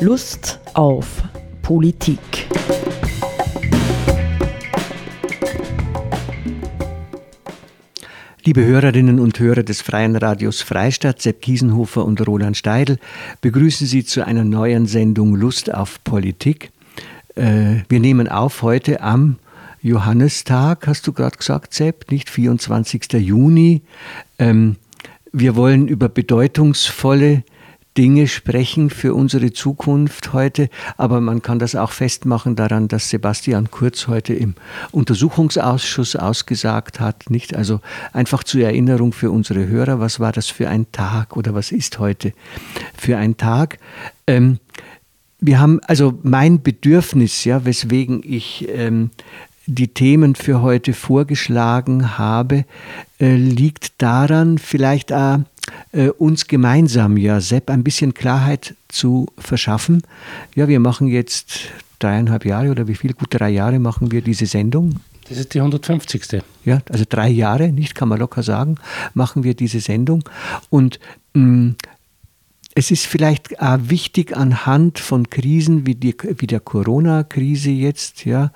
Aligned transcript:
Lust 0.00 0.60
auf 0.74 1.24
Politik. 1.60 2.20
Liebe 8.44 8.64
Hörerinnen 8.64 9.18
und 9.18 9.40
Hörer 9.40 9.64
des 9.64 9.80
Freien 9.82 10.14
Radios 10.14 10.62
Freistadt, 10.62 11.20
Sepp 11.20 11.42
Kiesenhofer 11.42 12.04
und 12.04 12.24
Roland 12.24 12.56
Steidl, 12.56 12.98
begrüßen 13.40 13.88
Sie 13.88 14.04
zu 14.04 14.24
einer 14.24 14.44
neuen 14.44 14.86
Sendung 14.86 15.34
Lust 15.34 15.74
auf 15.74 16.02
Politik. 16.04 16.70
Äh, 17.34 17.82
wir 17.88 17.98
nehmen 17.98 18.28
auf 18.28 18.62
heute 18.62 19.00
am 19.00 19.38
Johannistag, 19.82 20.86
hast 20.86 21.08
du 21.08 21.12
gerade 21.12 21.36
gesagt, 21.36 21.74
Sepp, 21.74 22.12
nicht 22.12 22.30
24. 22.30 23.14
Juni. 23.14 23.82
Ähm, 24.38 24.76
wir 25.32 25.56
wollen 25.56 25.88
über 25.88 26.08
bedeutungsvolle 26.08 27.42
Dinge 27.98 28.28
sprechen 28.28 28.90
für 28.90 29.12
unsere 29.12 29.52
Zukunft 29.52 30.32
heute, 30.32 30.70
aber 30.96 31.20
man 31.20 31.42
kann 31.42 31.58
das 31.58 31.74
auch 31.74 31.90
festmachen 31.90 32.54
daran, 32.54 32.86
dass 32.86 33.10
Sebastian 33.10 33.72
Kurz 33.72 34.06
heute 34.06 34.34
im 34.34 34.54
Untersuchungsausschuss 34.92 36.14
ausgesagt 36.14 37.00
hat, 37.00 37.28
nicht? 37.28 37.56
Also 37.56 37.80
einfach 38.12 38.44
zur 38.44 38.62
Erinnerung 38.62 39.12
für 39.12 39.32
unsere 39.32 39.66
Hörer, 39.66 39.98
was 39.98 40.20
war 40.20 40.30
das 40.30 40.46
für 40.46 40.68
ein 40.68 40.86
Tag 40.92 41.36
oder 41.36 41.54
was 41.54 41.72
ist 41.72 41.98
heute 41.98 42.34
für 42.96 43.18
ein 43.18 43.36
Tag? 43.36 43.78
Ähm, 44.28 44.60
wir 45.40 45.58
haben 45.58 45.80
also 45.84 46.16
mein 46.22 46.62
Bedürfnis, 46.62 47.44
ja, 47.44 47.64
weswegen 47.64 48.22
ich 48.22 48.68
ähm, 48.72 49.10
die 49.66 49.88
Themen 49.88 50.36
für 50.36 50.62
heute 50.62 50.94
vorgeschlagen 50.94 52.16
habe, 52.16 52.64
äh, 53.18 53.34
liegt 53.34 54.00
daran, 54.00 54.58
vielleicht 54.58 55.10
äh, 55.10 55.38
äh, 55.92 56.08
uns 56.08 56.46
gemeinsam, 56.46 57.16
ja, 57.16 57.40
Sepp, 57.40 57.70
ein 57.70 57.84
bisschen 57.84 58.14
Klarheit 58.14 58.74
zu 58.88 59.26
verschaffen. 59.38 60.02
Ja, 60.54 60.68
wir 60.68 60.80
machen 60.80 61.08
jetzt 61.08 61.70
dreieinhalb 61.98 62.44
Jahre 62.44 62.70
oder 62.70 62.88
wie 62.88 62.94
viel? 62.94 63.12
Gut 63.12 63.28
drei 63.30 63.50
Jahre 63.50 63.78
machen 63.78 64.10
wir 64.12 64.22
diese 64.22 64.46
Sendung. 64.46 65.00
Das 65.28 65.38
ist 65.38 65.52
die 65.52 65.60
150. 65.60 66.42
Ja, 66.64 66.80
also 66.90 67.04
drei 67.06 67.28
Jahre, 67.28 67.68
nicht, 67.68 67.94
kann 67.94 68.08
man 68.08 68.18
locker 68.18 68.42
sagen, 68.42 68.76
machen 69.14 69.44
wir 69.44 69.54
diese 69.54 69.80
Sendung. 69.80 70.24
Und 70.70 70.98
mh, 71.34 71.44
mm, 71.44 71.76
es 72.78 72.92
ist 72.92 73.06
vielleicht 73.06 73.60
auch 73.60 73.76
wichtig 73.82 74.36
anhand 74.36 75.00
von 75.00 75.28
Krisen 75.28 75.84
wie, 75.84 75.96
die, 75.96 76.14
wie 76.36 76.46
der 76.46 76.60
Corona-Krise 76.60 77.72
jetzt 77.72 78.24
ja, 78.24 78.52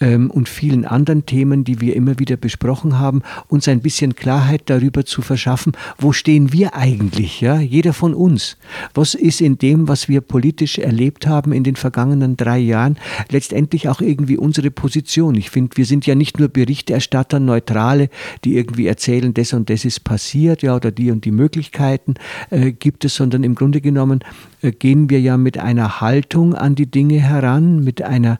ähm, 0.00 0.30
und 0.30 0.48
vielen 0.48 0.86
anderen 0.86 1.26
Themen, 1.26 1.62
die 1.62 1.82
wir 1.82 1.94
immer 1.94 2.18
wieder 2.18 2.38
besprochen 2.38 2.98
haben, 2.98 3.20
uns 3.48 3.68
ein 3.68 3.82
bisschen 3.82 4.16
Klarheit 4.16 4.62
darüber 4.70 5.04
zu 5.04 5.20
verschaffen, 5.20 5.72
wo 5.98 6.14
stehen 6.14 6.54
wir 6.54 6.74
eigentlich, 6.74 7.42
ja, 7.42 7.60
jeder 7.60 7.92
von 7.92 8.14
uns. 8.14 8.56
Was 8.94 9.14
ist 9.14 9.42
in 9.42 9.58
dem, 9.58 9.88
was 9.88 10.08
wir 10.08 10.22
politisch 10.22 10.78
erlebt 10.78 11.26
haben 11.26 11.52
in 11.52 11.62
den 11.62 11.76
vergangenen 11.76 12.38
drei 12.38 12.58
Jahren, 12.58 12.96
letztendlich 13.28 13.90
auch 13.90 14.00
irgendwie 14.00 14.38
unsere 14.38 14.70
Position. 14.70 15.34
Ich 15.34 15.50
finde, 15.50 15.76
wir 15.76 15.84
sind 15.84 16.06
ja 16.06 16.14
nicht 16.14 16.38
nur 16.38 16.48
Berichterstatter, 16.48 17.40
Neutrale, 17.40 18.08
die 18.42 18.56
irgendwie 18.56 18.86
erzählen, 18.86 19.34
das 19.34 19.52
und 19.52 19.68
das 19.68 19.84
ist 19.84 20.02
passiert, 20.02 20.62
ja, 20.62 20.74
oder 20.74 20.90
die 20.90 21.10
und 21.10 21.26
die 21.26 21.30
Möglichkeiten 21.30 22.14
äh, 22.48 22.72
gibt 22.72 23.04
es, 23.04 23.16
sondern 23.16 23.44
im 23.44 23.54
Grunde 23.54 23.65
Grunde 23.66 23.80
genommen 23.80 24.20
äh, 24.62 24.70
gehen 24.70 25.10
wir 25.10 25.20
ja 25.20 25.36
mit 25.36 25.58
einer 25.58 26.00
Haltung 26.00 26.54
an 26.54 26.76
die 26.76 26.88
Dinge 26.88 27.18
heran, 27.18 27.82
mit 27.82 28.00
einer 28.00 28.38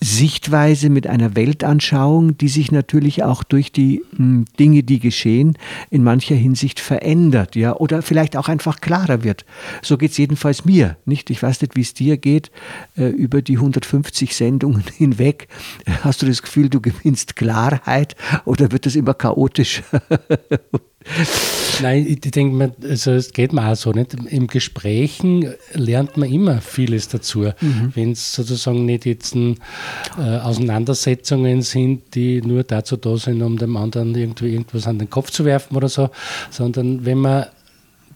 Sichtweise, 0.00 0.90
mit 0.90 1.06
einer 1.06 1.36
Weltanschauung, 1.36 2.36
die 2.36 2.48
sich 2.48 2.72
natürlich 2.72 3.22
auch 3.22 3.44
durch 3.44 3.70
die 3.70 4.02
hm, 4.16 4.44
Dinge, 4.58 4.82
die 4.82 4.98
geschehen, 4.98 5.56
in 5.88 6.02
mancher 6.02 6.34
Hinsicht 6.34 6.80
verändert, 6.80 7.54
ja, 7.54 7.76
oder 7.76 8.02
vielleicht 8.02 8.36
auch 8.36 8.48
einfach 8.48 8.80
klarer 8.80 9.22
wird. 9.22 9.44
So 9.82 9.98
geht 9.98 10.10
es 10.10 10.18
jedenfalls 10.18 10.64
mir, 10.64 10.96
nicht? 11.04 11.30
Ich 11.30 11.40
weiß 11.40 11.60
nicht, 11.60 11.76
wie 11.76 11.82
es 11.82 11.94
dir 11.94 12.16
geht. 12.16 12.50
Äh, 12.96 13.10
über 13.10 13.42
die 13.42 13.58
150 13.58 14.34
Sendungen 14.34 14.82
hinweg 14.96 15.46
hast 16.02 16.22
du 16.22 16.26
das 16.26 16.42
Gefühl, 16.42 16.70
du 16.70 16.80
gewinnst 16.80 17.36
Klarheit 17.36 18.16
oder 18.44 18.72
wird 18.72 18.86
es 18.86 18.96
immer 18.96 19.14
chaotisch? 19.14 19.84
Nein, 21.82 22.06
ich 22.06 22.20
denke 22.20 22.54
mir, 22.54 22.72
also 22.88 23.12
es 23.12 23.32
geht 23.32 23.52
mir 23.52 23.70
auch 23.70 23.76
so. 23.76 23.92
Nicht? 23.92 24.14
Im 24.28 24.46
Gesprächen 24.46 25.54
lernt 25.72 26.16
man 26.16 26.30
immer 26.30 26.60
vieles 26.60 27.08
dazu. 27.08 27.50
Mhm. 27.60 27.92
Wenn 27.94 28.12
es 28.12 28.32
sozusagen 28.32 28.84
nicht 28.84 29.06
jetzt 29.06 29.34
ein, 29.34 29.58
äh, 30.18 30.38
Auseinandersetzungen 30.38 31.62
sind, 31.62 32.14
die 32.14 32.40
nur 32.40 32.64
dazu 32.64 32.96
da 32.96 33.16
sind, 33.16 33.42
um 33.42 33.58
dem 33.58 33.76
anderen 33.76 34.14
irgendwie 34.14 34.52
irgendwas 34.52 34.86
an 34.86 34.98
den 34.98 35.10
Kopf 35.10 35.30
zu 35.30 35.44
werfen 35.44 35.76
oder 35.76 35.88
so, 35.88 36.10
sondern 36.50 37.04
wenn 37.04 37.18
man 37.18 37.46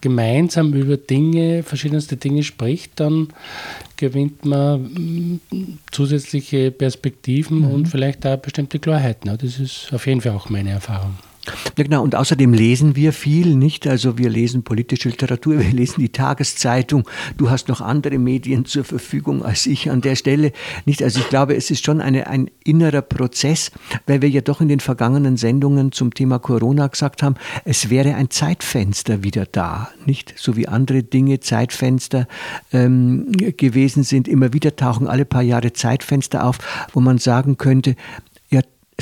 gemeinsam 0.01 0.73
über 0.73 0.97
Dinge, 0.97 1.63
verschiedenste 1.63 2.17
Dinge 2.17 2.43
spricht, 2.43 2.99
dann 2.99 3.27
gewinnt 3.97 4.43
man 4.45 4.81
mm, 4.81 5.39
zusätzliche 5.91 6.71
Perspektiven 6.71 7.59
mhm. 7.59 7.71
und 7.71 7.87
vielleicht 7.87 8.25
auch 8.25 8.37
bestimmte 8.37 8.79
Klarheiten. 8.79 9.37
Das 9.37 9.59
ist 9.59 9.93
auf 9.93 10.07
jeden 10.07 10.21
Fall 10.21 10.31
auch 10.31 10.49
meine 10.49 10.71
Erfahrung. 10.71 11.17
Ja, 11.77 11.83
genau. 11.83 12.03
Und 12.03 12.15
außerdem 12.15 12.53
lesen 12.53 12.95
wir 12.95 13.13
viel, 13.13 13.55
nicht? 13.55 13.87
Also 13.87 14.17
wir 14.17 14.29
lesen 14.29 14.63
politische 14.63 15.09
Literatur, 15.09 15.59
wir 15.59 15.71
lesen 15.71 16.01
die 16.01 16.09
Tageszeitung. 16.09 17.07
Du 17.37 17.49
hast 17.49 17.67
noch 17.67 17.81
andere 17.81 18.17
Medien 18.17 18.65
zur 18.65 18.83
Verfügung 18.83 19.43
als 19.43 19.65
ich 19.65 19.89
an 19.89 20.01
der 20.01 20.15
Stelle, 20.15 20.51
nicht? 20.85 21.03
Also 21.03 21.19
ich 21.19 21.29
glaube, 21.29 21.55
es 21.55 21.71
ist 21.71 21.85
schon 21.85 22.01
eine, 22.01 22.27
ein 22.27 22.49
innerer 22.63 23.01
Prozess, 23.01 23.71
weil 24.05 24.21
wir 24.21 24.29
ja 24.29 24.41
doch 24.41 24.61
in 24.61 24.67
den 24.67 24.79
vergangenen 24.79 25.37
Sendungen 25.37 25.91
zum 25.91 26.13
Thema 26.13 26.39
Corona 26.39 26.87
gesagt 26.87 27.23
haben, 27.23 27.35
es 27.65 27.89
wäre 27.89 28.15
ein 28.15 28.29
Zeitfenster 28.29 29.23
wieder 29.23 29.45
da, 29.51 29.89
nicht? 30.05 30.33
So 30.37 30.55
wie 30.55 30.67
andere 30.67 31.03
Dinge 31.03 31.39
Zeitfenster 31.39 32.27
ähm, 32.71 33.31
gewesen 33.31 34.03
sind. 34.03 34.27
Immer 34.27 34.53
wieder 34.53 34.75
tauchen 34.75 35.07
alle 35.07 35.25
paar 35.25 35.41
Jahre 35.41 35.73
Zeitfenster 35.73 36.45
auf, 36.45 36.59
wo 36.93 36.99
man 36.99 37.17
sagen 37.17 37.57
könnte, 37.57 37.95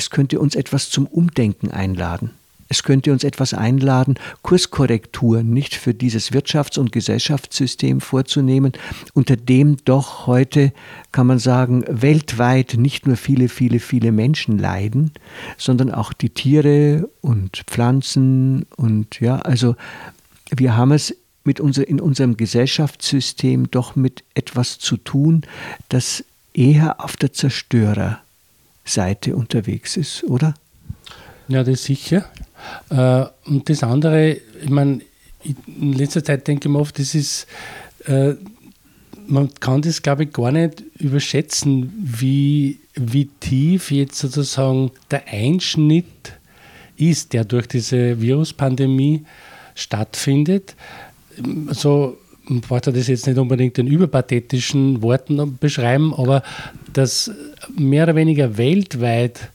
es 0.00 0.08
könnte 0.08 0.40
uns 0.40 0.54
etwas 0.54 0.88
zum 0.88 1.04
Umdenken 1.04 1.70
einladen. 1.70 2.30
Es 2.70 2.84
könnte 2.84 3.12
uns 3.12 3.22
etwas 3.22 3.52
einladen, 3.52 4.14
Kurskorrekturen 4.40 5.50
nicht 5.50 5.74
für 5.74 5.92
dieses 5.92 6.32
Wirtschafts- 6.32 6.78
und 6.78 6.90
Gesellschaftssystem 6.90 8.00
vorzunehmen, 8.00 8.72
unter 9.12 9.36
dem 9.36 9.76
doch 9.84 10.26
heute, 10.26 10.72
kann 11.12 11.26
man 11.26 11.38
sagen, 11.38 11.84
weltweit 11.86 12.76
nicht 12.78 13.06
nur 13.06 13.16
viele, 13.16 13.50
viele, 13.50 13.78
viele 13.78 14.10
Menschen 14.10 14.56
leiden, 14.56 15.12
sondern 15.58 15.90
auch 15.90 16.14
die 16.14 16.30
Tiere 16.30 17.10
und 17.20 17.64
Pflanzen 17.66 18.64
und 18.76 19.20
ja, 19.20 19.40
also 19.40 19.76
wir 20.50 20.78
haben 20.78 20.92
es 20.92 21.14
mit 21.44 21.60
unser, 21.60 21.86
in 21.86 22.00
unserem 22.00 22.38
Gesellschaftssystem 22.38 23.70
doch 23.70 23.96
mit 23.96 24.24
etwas 24.32 24.78
zu 24.78 24.96
tun, 24.96 25.42
das 25.90 26.24
eher 26.54 27.04
auf 27.04 27.18
der 27.18 27.34
Zerstörer 27.34 28.22
Seite 28.84 29.36
unterwegs 29.36 29.96
ist, 29.96 30.24
oder? 30.24 30.54
Ja, 31.48 31.64
das 31.64 31.80
ist 31.80 31.84
sicher. 31.84 32.26
Äh, 32.90 33.24
und 33.48 33.68
das 33.68 33.82
andere, 33.82 34.36
ich 34.62 34.70
meine, 34.70 35.00
in 35.66 35.92
letzter 35.94 36.22
Zeit 36.22 36.46
denke 36.46 36.68
ich 36.68 36.72
mir 36.72 36.78
oft, 36.78 36.98
das 36.98 37.14
ist, 37.14 37.46
äh, 38.06 38.34
man 39.26 39.52
kann 39.54 39.82
das, 39.82 40.02
glaube 40.02 40.24
ich, 40.24 40.32
gar 40.32 40.52
nicht 40.52 40.82
überschätzen, 40.98 41.92
wie, 41.96 42.80
wie 42.94 43.26
tief 43.26 43.90
jetzt 43.90 44.18
sozusagen 44.18 44.90
der 45.10 45.26
Einschnitt 45.28 46.06
ist, 46.96 47.32
der 47.32 47.44
durch 47.44 47.66
diese 47.66 48.20
Viruspandemie 48.20 49.24
stattfindet. 49.74 50.74
So 51.70 52.18
man 52.50 52.60
braucht 52.60 52.88
das 52.88 53.06
jetzt 53.06 53.26
nicht 53.26 53.38
unbedingt 53.38 53.78
in 53.78 53.86
überpathetischen 53.86 55.02
Worten 55.02 55.56
beschreiben, 55.58 56.12
aber 56.14 56.42
dass 56.92 57.30
mehr 57.76 58.04
oder 58.04 58.16
weniger 58.16 58.58
weltweit 58.58 59.50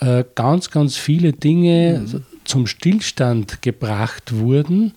äh, 0.00 0.24
ganz, 0.34 0.70
ganz 0.70 0.96
viele 0.96 1.32
Dinge 1.32 2.02
mhm. 2.06 2.22
zum 2.44 2.66
Stillstand 2.66 3.62
gebracht 3.62 4.32
wurden, 4.34 4.92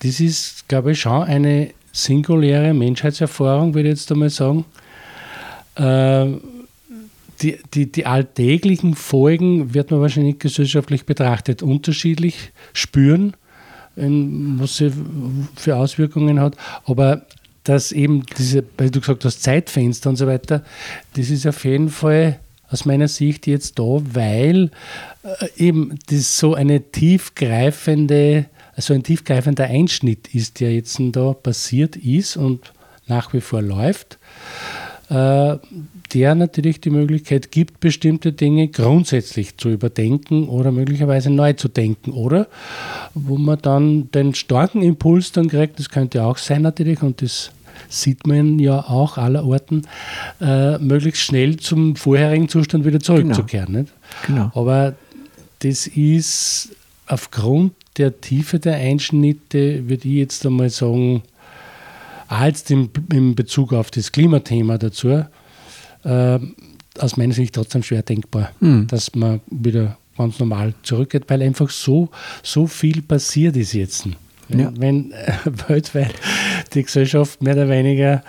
das 0.00 0.20
ist, 0.20 0.68
glaube 0.68 0.92
ich, 0.92 1.00
schon 1.00 1.22
eine 1.22 1.70
singuläre 1.92 2.74
Menschheitserfahrung, 2.74 3.74
würde 3.74 3.90
ich 3.90 3.98
jetzt 3.98 4.10
einmal 4.10 4.30
sagen. 4.30 4.64
Äh, 5.76 6.26
die, 7.40 7.58
die, 7.74 7.90
die 7.90 8.06
alltäglichen 8.06 8.94
Folgen 8.94 9.74
wird 9.74 9.90
man 9.90 10.00
wahrscheinlich 10.00 10.38
gesellschaftlich 10.38 11.06
betrachtet 11.06 11.62
unterschiedlich 11.62 12.52
spüren 12.72 13.34
was 13.96 14.76
sie 14.76 14.92
für 15.56 15.76
Auswirkungen 15.76 16.40
hat. 16.40 16.56
Aber 16.84 17.22
dass 17.64 17.92
eben 17.92 18.24
diese, 18.38 18.64
weil 18.76 18.90
du 18.90 19.00
gesagt 19.00 19.24
hast, 19.24 19.42
Zeitfenster 19.42 20.10
und 20.10 20.16
so 20.16 20.26
weiter, 20.26 20.64
das 21.14 21.30
ist 21.30 21.46
auf 21.46 21.64
jeden 21.64 21.90
Fall 21.90 22.40
aus 22.68 22.84
meiner 22.84 23.08
Sicht 23.08 23.46
jetzt 23.46 23.78
da, 23.78 24.00
weil 24.02 24.70
äh, 25.22 25.46
eben 25.56 25.98
das 26.08 26.38
so 26.38 26.54
eine 26.54 26.80
tiefgreifende, 26.90 28.46
also 28.74 28.94
ein 28.94 29.02
tiefgreifender 29.02 29.64
Einschnitt 29.64 30.34
ist, 30.34 30.60
der 30.60 30.74
jetzt 30.74 30.98
da 30.98 31.34
passiert 31.34 31.96
ist 31.96 32.36
und 32.36 32.72
nach 33.06 33.32
wie 33.32 33.40
vor 33.40 33.62
läuft. 33.62 34.18
Der 36.14 36.34
natürlich 36.34 36.80
die 36.80 36.90
Möglichkeit 36.90 37.50
gibt, 37.50 37.80
bestimmte 37.80 38.32
Dinge 38.32 38.68
grundsätzlich 38.68 39.56
zu 39.56 39.70
überdenken 39.70 40.48
oder 40.48 40.70
möglicherweise 40.70 41.30
neu 41.30 41.54
zu 41.54 41.68
denken. 41.68 42.12
Oder 42.12 42.48
wo 43.14 43.38
man 43.38 43.60
dann 43.62 44.10
den 44.10 44.34
starken 44.34 44.82
Impuls 44.82 45.32
dann 45.32 45.48
kriegt, 45.48 45.78
das 45.78 45.88
könnte 45.88 46.24
auch 46.24 46.36
sein 46.36 46.62
natürlich 46.62 47.02
und 47.02 47.22
das 47.22 47.50
sieht 47.88 48.26
man 48.26 48.58
ja 48.58 48.80
auch 48.80 49.16
aller 49.16 49.44
Orten, 49.44 49.82
äh, 50.40 50.78
möglichst 50.78 51.22
schnell 51.22 51.56
zum 51.56 51.96
vorherigen 51.96 52.48
Zustand 52.48 52.84
wieder 52.84 53.00
zurückzukehren. 53.00 53.88
Genau. 54.26 54.50
genau. 54.50 54.50
Aber 54.54 54.94
das 55.60 55.86
ist 55.86 56.74
aufgrund 57.06 57.72
der 57.96 58.20
Tiefe 58.20 58.58
der 58.58 58.76
Einschnitte, 58.76 59.88
würde 59.88 60.08
ich 60.08 60.14
jetzt 60.14 60.46
einmal 60.46 60.70
sagen, 60.70 61.22
als 62.28 62.70
in 62.70 63.34
Bezug 63.34 63.72
auf 63.72 63.90
das 63.90 64.12
Klimathema 64.12 64.78
dazu, 64.78 65.24
äh, 66.04 66.38
aus 66.98 67.16
meiner 67.16 67.34
Sicht 67.34 67.54
trotzdem 67.54 67.82
schwer 67.82 68.02
denkbar, 68.02 68.52
mhm. 68.60 68.86
dass 68.86 69.14
man 69.14 69.40
wieder 69.50 69.96
ganz 70.16 70.38
normal 70.38 70.74
zurückgeht, 70.82 71.24
weil 71.28 71.42
einfach 71.42 71.70
so, 71.70 72.10
so 72.42 72.66
viel 72.66 73.02
passiert 73.02 73.56
ist 73.56 73.72
jetzt. 73.72 74.06
Ja. 74.48 74.72
Wenn 74.76 75.12
äh, 75.12 75.32
weltweit 75.68 76.14
die 76.74 76.82
Gesellschaft 76.82 77.42
mehr 77.42 77.54
oder 77.54 77.68
weniger 77.68 78.22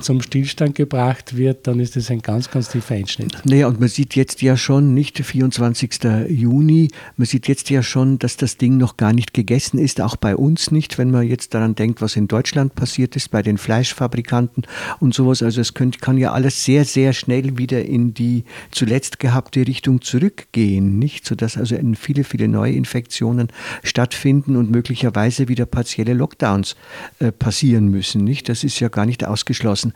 zum 0.00 0.22
Stillstand 0.22 0.74
gebracht 0.74 1.36
wird, 1.36 1.66
dann 1.66 1.80
ist 1.80 1.96
das 1.96 2.10
ein 2.10 2.22
ganz, 2.22 2.50
ganz 2.50 2.68
tiefer 2.68 2.94
Einschnitt. 2.94 3.38
Naja, 3.44 3.66
und 3.66 3.80
man 3.80 3.88
sieht 3.88 4.16
jetzt 4.16 4.42
ja 4.42 4.56
schon, 4.56 4.94
nicht 4.94 5.18
24. 5.18 5.90
Juni, 6.28 6.88
man 7.16 7.26
sieht 7.26 7.48
jetzt 7.48 7.70
ja 7.70 7.82
schon, 7.82 8.18
dass 8.18 8.36
das 8.36 8.56
Ding 8.56 8.76
noch 8.76 8.96
gar 8.96 9.12
nicht 9.12 9.34
gegessen 9.34 9.78
ist, 9.78 10.00
auch 10.00 10.16
bei 10.16 10.36
uns 10.36 10.70
nicht, 10.70 10.98
wenn 10.98 11.10
man 11.10 11.26
jetzt 11.26 11.54
daran 11.54 11.74
denkt, 11.74 12.00
was 12.00 12.16
in 12.16 12.28
Deutschland 12.28 12.74
passiert 12.74 13.16
ist, 13.16 13.30
bei 13.30 13.42
den 13.42 13.58
Fleischfabrikanten 13.58 14.64
und 14.98 15.14
sowas. 15.14 15.42
Also 15.42 15.60
es 15.60 15.74
könnt, 15.74 16.00
kann 16.00 16.18
ja 16.18 16.32
alles 16.32 16.64
sehr, 16.64 16.84
sehr 16.84 17.12
schnell 17.12 17.58
wieder 17.58 17.84
in 17.84 18.14
die 18.14 18.44
zuletzt 18.70 19.18
gehabte 19.18 19.66
Richtung 19.66 20.00
zurückgehen, 20.00 20.98
nicht? 20.98 21.26
Sodass 21.26 21.56
also 21.56 21.76
viele, 21.94 22.24
viele 22.24 22.48
Neuinfektionen 22.48 23.48
stattfinden 23.82 24.56
und 24.56 24.70
möglicherweise 24.70 25.48
wieder 25.48 25.59
partielle 25.66 26.14
Lockdowns 26.14 26.76
äh, 27.18 27.32
passieren 27.32 27.88
müssen. 27.88 28.24
Nicht? 28.24 28.48
Das 28.48 28.64
ist 28.64 28.80
ja 28.80 28.88
gar 28.88 29.06
nicht 29.06 29.24
ausgeschlossen. 29.24 29.92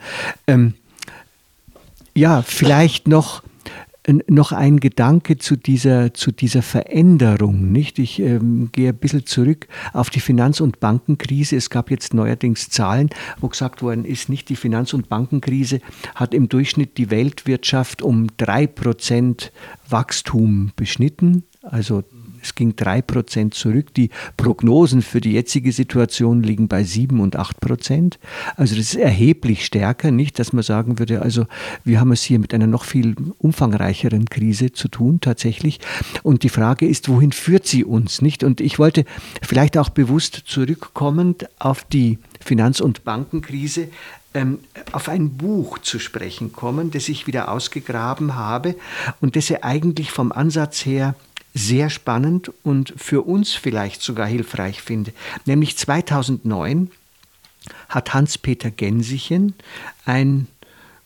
Ähm, 0.46 0.74
ja, 2.14 2.42
vielleicht 2.42 3.08
noch 3.08 3.42
noch 4.28 4.52
ein 4.52 4.80
Gedanke 4.80 5.38
zu 5.38 5.56
dieser, 5.56 6.12
zu 6.12 6.30
dieser 6.30 6.62
Veränderung. 6.62 7.72
Nicht? 7.72 7.98
Ich 7.98 8.20
ähm, 8.20 8.68
gehe 8.70 8.90
ein 8.90 8.96
bisschen 8.96 9.24
zurück 9.24 9.66
auf 9.92 10.10
die 10.10 10.20
Finanz- 10.20 10.60
und 10.60 10.80
Bankenkrise. 10.80 11.56
Es 11.56 11.70
gab 11.70 11.90
jetzt 11.90 12.12
neuerdings 12.12 12.68
Zahlen, 12.68 13.08
wo 13.40 13.48
gesagt 13.48 13.82
worden 13.82 14.04
ist, 14.04 14.28
nicht 14.28 14.48
die 14.50 14.56
Finanz- 14.56 14.92
und 14.92 15.08
Bankenkrise 15.08 15.80
hat 16.14 16.34
im 16.34 16.48
Durchschnitt 16.48 16.98
die 16.98 17.10
Weltwirtschaft 17.10 18.02
um 18.02 18.26
drei 18.36 18.66
Prozent 18.66 19.52
Wachstum 19.88 20.72
beschnitten. 20.76 21.44
Also 21.62 22.04
es 22.44 22.54
ging 22.54 22.76
drei 22.76 23.00
Prozent 23.02 23.54
zurück. 23.54 23.94
Die 23.94 24.10
Prognosen 24.36 25.02
für 25.02 25.20
die 25.20 25.32
jetzige 25.32 25.72
Situation 25.72 26.42
liegen 26.42 26.68
bei 26.68 26.84
sieben 26.84 27.20
und 27.20 27.36
acht 27.36 27.58
Prozent. 27.60 28.18
Also 28.56 28.76
das 28.76 28.86
ist 28.86 28.96
erheblich 28.96 29.64
stärker, 29.64 30.10
nicht, 30.10 30.38
dass 30.38 30.52
man 30.52 30.62
sagen 30.62 30.98
würde, 30.98 31.22
also 31.22 31.46
wir 31.84 32.00
haben 32.00 32.12
es 32.12 32.22
hier 32.22 32.38
mit 32.38 32.52
einer 32.52 32.66
noch 32.66 32.84
viel 32.84 33.16
umfangreicheren 33.38 34.28
Krise 34.28 34.72
zu 34.72 34.88
tun, 34.88 35.20
tatsächlich. 35.20 35.80
Und 36.22 36.42
die 36.42 36.50
Frage 36.50 36.86
ist, 36.86 37.08
wohin 37.08 37.32
führt 37.32 37.66
sie 37.66 37.84
uns, 37.84 38.20
nicht? 38.20 38.44
Und 38.44 38.60
ich 38.60 38.78
wollte 38.78 39.04
vielleicht 39.42 39.78
auch 39.78 39.88
bewusst 39.88 40.42
zurückkommend 40.46 41.48
auf 41.58 41.84
die 41.84 42.18
Finanz- 42.40 42.80
und 42.80 43.04
Bankenkrise 43.04 43.88
ähm, 44.34 44.58
auf 44.92 45.08
ein 45.08 45.36
Buch 45.36 45.78
zu 45.78 45.98
sprechen 45.98 46.52
kommen, 46.52 46.90
das 46.90 47.08
ich 47.08 47.26
wieder 47.26 47.50
ausgegraben 47.50 48.34
habe 48.34 48.74
und 49.20 49.36
das 49.36 49.48
ja 49.48 49.58
eigentlich 49.62 50.10
vom 50.10 50.32
Ansatz 50.32 50.84
her 50.84 51.14
sehr 51.54 51.88
spannend 51.88 52.52
und 52.64 52.92
für 52.96 53.22
uns 53.22 53.52
vielleicht 53.54 54.02
sogar 54.02 54.26
hilfreich 54.26 54.82
finde. 54.82 55.12
Nämlich 55.46 55.76
2009 55.78 56.90
hat 57.88 58.12
Hans-Peter 58.12 58.70
Gensichen, 58.70 59.54
ein 60.04 60.48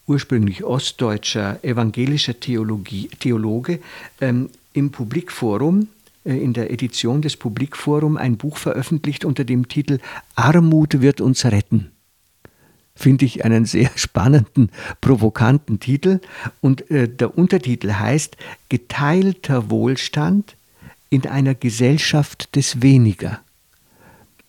ursprünglich 0.07 0.65
ostdeutscher 0.65 1.63
evangelischer 1.63 2.41
Theologie, 2.41 3.11
Theologe, 3.21 3.79
ähm, 4.21 4.49
im 4.73 4.91
Publikforum, 4.91 5.89
äh, 6.25 6.33
in 6.33 6.55
der 6.55 6.71
Edition 6.71 7.21
des 7.21 7.37
Publikforum, 7.37 8.17
ein 8.17 8.39
Buch 8.39 8.57
veröffentlicht 8.57 9.27
unter 9.27 9.45
dem 9.45 9.69
Titel 9.69 9.99
Armut 10.35 11.03
wird 11.03 11.21
uns 11.21 11.45
retten 11.45 11.91
finde 12.99 13.25
ich 13.25 13.45
einen 13.45 13.65
sehr 13.65 13.91
spannenden, 13.97 14.71
provokanten 15.01 15.81
Titel. 15.81 16.21
Und 16.61 16.91
äh, 16.91 17.09
der 17.09 17.39
Untertitel 17.39 17.93
heißt 17.93 18.37
Geteilter 18.69 19.71
Wohlstand 19.71 20.57
in 21.11 21.27
einer 21.27 21.55
Gesellschaft 21.55 22.55
des 22.57 22.83
Weniger. 22.83 23.41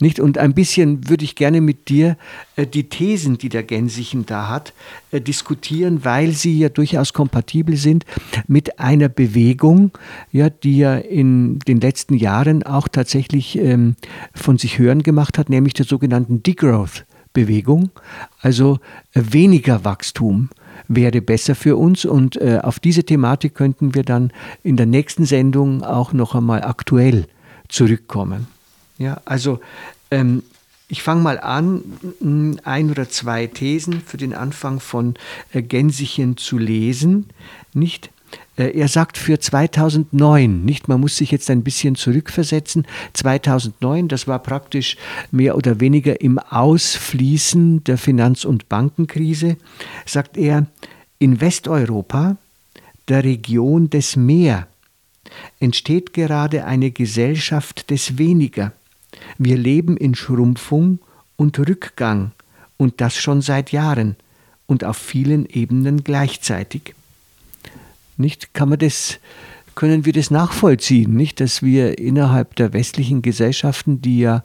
Nicht? 0.01 0.21
Und 0.21 0.37
ein 0.37 0.53
bisschen 0.53 1.09
würde 1.09 1.25
ich 1.25 1.35
gerne 1.35 1.59
mit 1.59 1.89
dir 1.89 2.17
äh, 2.55 2.65
die 2.65 2.85
Thesen, 2.85 3.37
die 3.37 3.49
der 3.49 3.63
Gensichen 3.63 4.25
da 4.25 4.47
hat, 4.47 4.73
äh, 5.11 5.19
diskutieren, 5.19 6.05
weil 6.05 6.31
sie 6.31 6.57
ja 6.57 6.69
durchaus 6.69 7.11
kompatibel 7.11 7.75
sind 7.75 8.05
mit 8.47 8.79
einer 8.79 9.09
Bewegung, 9.09 9.91
ja, 10.31 10.49
die 10.49 10.77
ja 10.77 10.95
in 10.95 11.59
den 11.59 11.81
letzten 11.81 12.13
Jahren 12.13 12.63
auch 12.63 12.87
tatsächlich 12.87 13.57
ähm, 13.57 13.97
von 14.33 14.57
sich 14.57 14.79
hören 14.79 15.03
gemacht 15.03 15.37
hat, 15.37 15.49
nämlich 15.49 15.73
der 15.73 15.85
sogenannten 15.85 16.43
Degrowth. 16.43 17.05
Bewegung, 17.33 17.91
also 18.41 18.79
äh, 19.13 19.21
weniger 19.31 19.85
Wachstum 19.85 20.49
wäre 20.87 21.21
besser 21.21 21.55
für 21.55 21.75
uns 21.75 22.05
und 22.05 22.35
äh, 22.37 22.59
auf 22.61 22.79
diese 22.79 23.03
Thematik 23.03 23.53
könnten 23.53 23.93
wir 23.93 24.03
dann 24.03 24.31
in 24.63 24.77
der 24.77 24.85
nächsten 24.85 25.25
Sendung 25.25 25.83
auch 25.83 26.13
noch 26.13 26.35
einmal 26.35 26.63
aktuell 26.63 27.27
zurückkommen. 27.67 28.47
Ja, 28.97 29.21
also 29.25 29.59
ähm, 30.11 30.43
ich 30.87 31.03
fange 31.03 31.21
mal 31.21 31.39
an, 31.39 31.83
ein 32.63 32.89
oder 32.89 33.07
zwei 33.09 33.45
Thesen 33.45 34.01
für 34.01 34.17
den 34.17 34.33
Anfang 34.33 34.79
von 34.79 35.13
äh, 35.53 35.61
Gänsichen 35.61 36.35
zu 36.37 36.57
lesen. 36.57 37.27
Nicht 37.73 38.09
er 38.63 38.87
sagt 38.87 39.17
für 39.17 39.39
2009, 39.39 40.65
nicht, 40.65 40.87
man 40.87 40.99
muss 40.99 41.17
sich 41.17 41.31
jetzt 41.31 41.49
ein 41.49 41.63
bisschen 41.63 41.95
zurückversetzen. 41.95 42.85
2009, 43.13 44.07
das 44.07 44.27
war 44.27 44.39
praktisch 44.39 44.97
mehr 45.31 45.55
oder 45.55 45.79
weniger 45.79 46.21
im 46.21 46.39
Ausfließen 46.39 47.83
der 47.83 47.97
Finanz- 47.97 48.45
und 48.45 48.69
Bankenkrise, 48.69 49.57
sagt 50.05 50.37
er, 50.37 50.67
in 51.19 51.41
Westeuropa, 51.41 52.37
der 53.07 53.23
Region 53.23 53.89
des 53.89 54.15
Meer, 54.15 54.67
entsteht 55.59 56.13
gerade 56.13 56.65
eine 56.65 56.91
Gesellschaft 56.91 57.89
des 57.89 58.17
Weniger. 58.17 58.73
Wir 59.37 59.57
leben 59.57 59.97
in 59.97 60.15
Schrumpfung 60.15 60.99
und 61.35 61.59
Rückgang 61.59 62.31
und 62.77 63.01
das 63.01 63.15
schon 63.15 63.41
seit 63.41 63.71
Jahren 63.71 64.15
und 64.65 64.83
auf 64.83 64.97
vielen 64.97 65.45
Ebenen 65.47 66.03
gleichzeitig. 66.03 66.93
Nicht? 68.19 68.53
Kann 68.53 68.69
man 68.69 68.79
das, 68.79 69.19
können 69.75 70.05
wir 70.05 70.13
das 70.13 70.29
nachvollziehen, 70.29 71.15
nicht? 71.15 71.39
Dass 71.39 71.63
wir 71.63 71.97
innerhalb 71.97 72.55
der 72.55 72.73
westlichen 72.73 73.21
Gesellschaften, 73.21 74.01
die 74.01 74.19
ja 74.19 74.43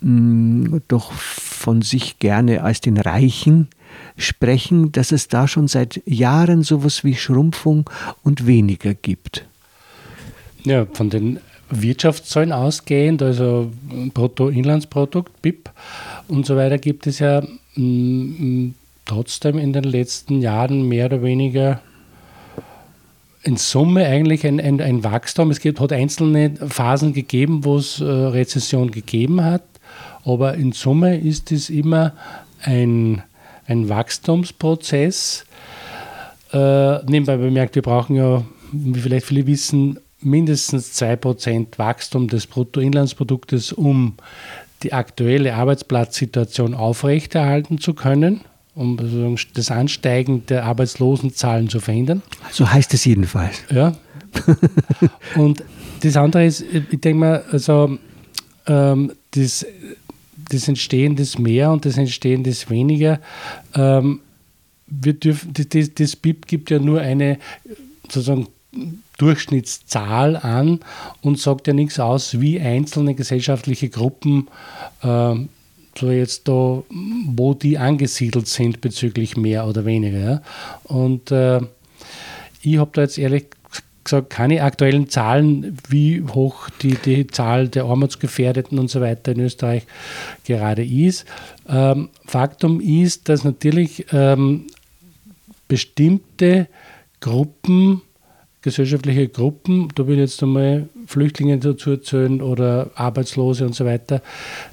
mh, 0.00 0.68
hm, 0.70 0.82
doch 0.88 1.12
von 1.12 1.82
sich 1.82 2.18
gerne 2.18 2.62
als 2.62 2.80
den 2.80 2.98
Reichen 2.98 3.68
sprechen, 4.16 4.92
dass 4.92 5.12
es 5.12 5.28
da 5.28 5.46
schon 5.46 5.68
seit 5.68 6.02
Jahren 6.06 6.62
sowas 6.62 7.04
wie 7.04 7.14
Schrumpfung 7.14 7.88
und 8.22 8.46
weniger 8.46 8.94
gibt. 8.94 9.46
Ja, 10.64 10.86
von 10.92 11.10
den 11.10 11.38
Wirtschaftszahlen 11.70 12.52
ausgehend, 12.52 13.22
also 13.22 13.70
Bruttoinlandsprodukt, 14.12 15.40
BIP 15.40 15.70
und 16.28 16.46
so 16.46 16.56
weiter, 16.56 16.78
gibt 16.78 17.06
es 17.06 17.20
ja 17.20 17.40
mh, 17.40 17.48
hm, 17.76 18.74
trotzdem 19.04 19.58
in 19.58 19.72
den 19.72 19.84
letzten 19.84 20.40
Jahren 20.40 20.88
mehr 20.88 21.06
oder 21.06 21.22
weniger 21.22 21.80
in 23.44 23.56
Summe 23.56 24.06
eigentlich 24.06 24.46
ein, 24.46 24.58
ein, 24.58 24.80
ein 24.80 25.04
Wachstum. 25.04 25.50
Es 25.50 25.60
gibt, 25.60 25.78
hat 25.78 25.92
einzelne 25.92 26.54
Phasen 26.68 27.12
gegeben, 27.12 27.64
wo 27.64 27.76
es 27.76 28.00
äh, 28.00 28.04
Rezession 28.04 28.90
gegeben 28.90 29.44
hat, 29.44 29.62
aber 30.24 30.54
in 30.54 30.72
Summe 30.72 31.18
ist 31.18 31.52
es 31.52 31.68
immer 31.68 32.12
ein, 32.62 33.22
ein 33.66 33.88
Wachstumsprozess. 33.88 35.44
Äh, 36.52 37.04
nebenbei 37.04 37.36
bemerkt, 37.36 37.74
wir 37.74 37.82
brauchen 37.82 38.16
ja, 38.16 38.42
wie 38.72 39.00
vielleicht 39.00 39.26
viele 39.26 39.46
wissen, 39.46 39.98
mindestens 40.20 41.00
2% 41.00 41.78
Wachstum 41.78 42.28
des 42.28 42.46
Bruttoinlandsproduktes, 42.46 43.72
um 43.72 44.14
die 44.82 44.94
aktuelle 44.94 45.54
Arbeitsplatzsituation 45.54 46.72
aufrechterhalten 46.74 47.78
zu 47.78 47.92
können 47.92 48.40
um 48.74 49.36
das 49.54 49.70
Ansteigen 49.70 50.46
der 50.46 50.64
Arbeitslosenzahlen 50.64 51.68
zu 51.68 51.80
verhindern. 51.80 52.22
So 52.50 52.70
heißt 52.70 52.92
es 52.94 53.04
jedenfalls. 53.04 53.62
Ja. 53.70 53.96
und 55.36 55.62
das 56.00 56.16
andere 56.16 56.46
ist, 56.46 56.64
ich 56.90 57.00
denke 57.00 57.18
mal, 57.18 57.44
also 57.50 57.98
ähm, 58.66 59.12
das, 59.30 59.64
das 60.50 60.68
Entstehen 60.68 61.16
des 61.16 61.38
Mehr 61.38 61.70
und 61.70 61.84
das 61.84 61.96
Entstehen 61.96 62.42
des 62.42 62.68
Weniger 62.68 63.20
ähm, 63.74 64.20
wir 64.86 65.14
dürfen, 65.14 65.52
das, 65.52 65.94
das 65.94 66.16
BIP 66.16 66.46
gibt 66.46 66.70
ja 66.70 66.78
nur 66.78 67.00
eine 67.00 67.38
sozusagen 68.04 68.48
Durchschnittszahl 69.18 70.36
an 70.36 70.80
und 71.22 71.38
sagt 71.38 71.66
ja 71.66 71.72
nichts 71.72 72.00
aus, 72.00 72.40
wie 72.40 72.60
einzelne 72.60 73.14
gesellschaftliche 73.14 73.88
Gruppen 73.88 74.48
äh, 75.02 75.34
so 75.98 76.10
jetzt 76.10 76.48
da, 76.48 76.82
wo 77.26 77.54
die 77.54 77.78
angesiedelt 77.78 78.46
sind 78.46 78.80
bezüglich 78.80 79.36
mehr 79.36 79.66
oder 79.66 79.84
weniger. 79.84 80.42
Und 80.84 81.30
äh, 81.30 81.60
ich 82.62 82.78
habe 82.78 82.90
da 82.92 83.02
jetzt 83.02 83.18
ehrlich 83.18 83.46
gesagt 84.04 84.30
keine 84.30 84.62
aktuellen 84.62 85.08
Zahlen, 85.08 85.76
wie 85.88 86.22
hoch 86.22 86.68
die, 86.82 86.94
die 86.94 87.26
Zahl 87.26 87.68
der 87.68 87.84
Armutsgefährdeten 87.84 88.78
und 88.78 88.90
so 88.90 89.00
weiter 89.00 89.32
in 89.32 89.40
Österreich 89.40 89.86
gerade 90.44 90.84
ist. 90.84 91.24
Ähm, 91.68 92.10
Faktum 92.26 92.80
ist, 92.80 93.28
dass 93.28 93.44
natürlich 93.44 94.06
ähm, 94.12 94.66
bestimmte 95.68 96.68
Gruppen, 97.20 98.02
gesellschaftliche 98.64 99.28
Gruppen, 99.28 99.88
da 99.94 100.06
will 100.06 100.14
ich 100.14 100.20
jetzt 100.20 100.42
einmal 100.42 100.88
Flüchtlinge 101.06 101.58
dazu 101.58 101.90
erzählen 101.90 102.40
oder 102.40 102.90
Arbeitslose 102.94 103.66
und 103.66 103.74
so 103.74 103.84
weiter, 103.84 104.22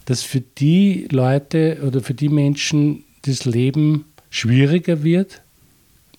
dass 0.05 0.23
für 0.23 0.39
die 0.39 1.09
Leute 1.11 1.77
oder 1.85 1.99
für 1.99 2.13
die 2.13 2.29
Menschen 2.29 3.03
das 3.23 3.43
Leben 3.43 4.05
schwieriger 4.29 5.03
wird, 5.03 5.41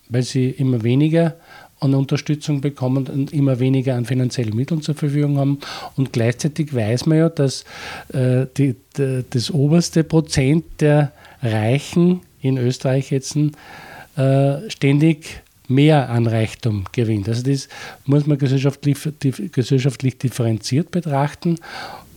weil 0.07 0.21
sie 0.21 0.51
immer 0.51 0.83
weniger 0.83 1.35
an 1.79 1.95
Unterstützung 1.95 2.61
bekommen 2.61 3.07
und 3.07 3.33
immer 3.33 3.59
weniger 3.59 3.95
an 3.95 4.05
finanziellen 4.05 4.55
Mitteln 4.55 4.83
zur 4.83 4.93
Verfügung 4.93 5.37
haben. 5.37 5.59
Und 5.95 6.13
gleichzeitig 6.13 6.75
weiß 6.75 7.07
man 7.07 7.17
ja, 7.17 7.29
dass 7.29 7.65
äh, 8.13 8.45
die, 8.55 8.75
die, 8.97 9.25
das 9.27 9.49
oberste 9.49 10.03
Prozent 10.03 10.63
der 10.79 11.11
Reichen 11.41 12.21
in 12.39 12.57
Österreich 12.57 13.09
jetzt 13.09 13.35
äh, 14.15 14.69
ständig 14.69 15.41
mehr 15.73 16.09
an 16.09 16.27
Reichtum 16.27 16.85
gewinnt. 16.91 17.27
Also 17.27 17.43
das 17.43 17.67
muss 18.05 18.25
man 18.27 18.37
gesellschaftlich, 18.37 18.97
gesellschaftlich 19.51 20.17
differenziert 20.17 20.91
betrachten 20.91 21.57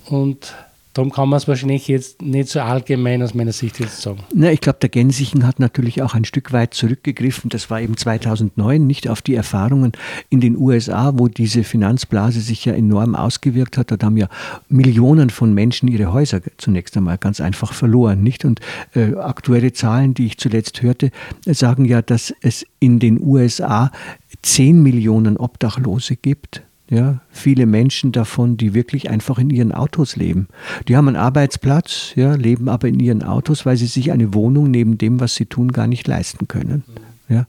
und 0.06 0.54
Darum 0.96 1.12
kann 1.12 1.28
man 1.28 1.36
es 1.36 1.46
wahrscheinlich 1.46 1.88
jetzt 1.88 2.22
nicht 2.22 2.48
so 2.48 2.60
allgemein 2.60 3.22
aus 3.22 3.34
meiner 3.34 3.52
Sicht 3.52 3.80
jetzt 3.80 4.00
sagen. 4.00 4.20
Na, 4.34 4.50
ich 4.50 4.62
glaube, 4.62 4.78
der 4.80 4.88
Gensichen 4.88 5.46
hat 5.46 5.60
natürlich 5.60 6.00
auch 6.00 6.14
ein 6.14 6.24
Stück 6.24 6.54
weit 6.54 6.72
zurückgegriffen. 6.72 7.50
Das 7.50 7.68
war 7.68 7.82
eben 7.82 7.98
2009, 7.98 8.86
nicht 8.86 9.06
auf 9.06 9.20
die 9.20 9.34
Erfahrungen 9.34 9.92
in 10.30 10.40
den 10.40 10.56
USA, 10.56 11.12
wo 11.14 11.28
diese 11.28 11.64
Finanzblase 11.64 12.40
sich 12.40 12.64
ja 12.64 12.72
enorm 12.72 13.14
ausgewirkt 13.14 13.76
hat. 13.76 13.90
Dort 13.90 14.04
haben 14.04 14.16
ja 14.16 14.28
Millionen 14.70 15.28
von 15.28 15.52
Menschen 15.52 15.86
ihre 15.86 16.14
Häuser 16.14 16.40
zunächst 16.56 16.96
einmal 16.96 17.18
ganz 17.18 17.42
einfach 17.42 17.74
verloren, 17.74 18.22
nicht? 18.22 18.46
Und 18.46 18.60
äh, 18.94 19.16
aktuelle 19.16 19.74
Zahlen, 19.74 20.14
die 20.14 20.24
ich 20.24 20.38
zuletzt 20.38 20.80
hörte, 20.80 21.10
sagen 21.44 21.84
ja, 21.84 22.00
dass 22.00 22.32
es 22.40 22.64
in 22.80 23.00
den 23.00 23.20
USA 23.20 23.92
10 24.40 24.82
Millionen 24.82 25.36
Obdachlose 25.36 26.16
gibt. 26.16 26.62
Ja, 26.88 27.20
viele 27.30 27.66
Menschen 27.66 28.12
davon, 28.12 28.56
die 28.56 28.72
wirklich 28.72 29.10
einfach 29.10 29.38
in 29.38 29.50
ihren 29.50 29.72
Autos 29.72 30.14
leben. 30.14 30.46
Die 30.86 30.96
haben 30.96 31.08
einen 31.08 31.16
Arbeitsplatz, 31.16 32.12
ja, 32.14 32.34
leben 32.34 32.68
aber 32.68 32.86
in 32.86 33.00
ihren 33.00 33.24
Autos, 33.24 33.66
weil 33.66 33.76
sie 33.76 33.86
sich 33.86 34.12
eine 34.12 34.34
Wohnung 34.34 34.70
neben 34.70 34.96
dem, 34.96 35.18
was 35.18 35.34
sie 35.34 35.46
tun, 35.46 35.72
gar 35.72 35.88
nicht 35.88 36.06
leisten 36.06 36.46
können. 36.46 36.84
Ja. 37.28 37.46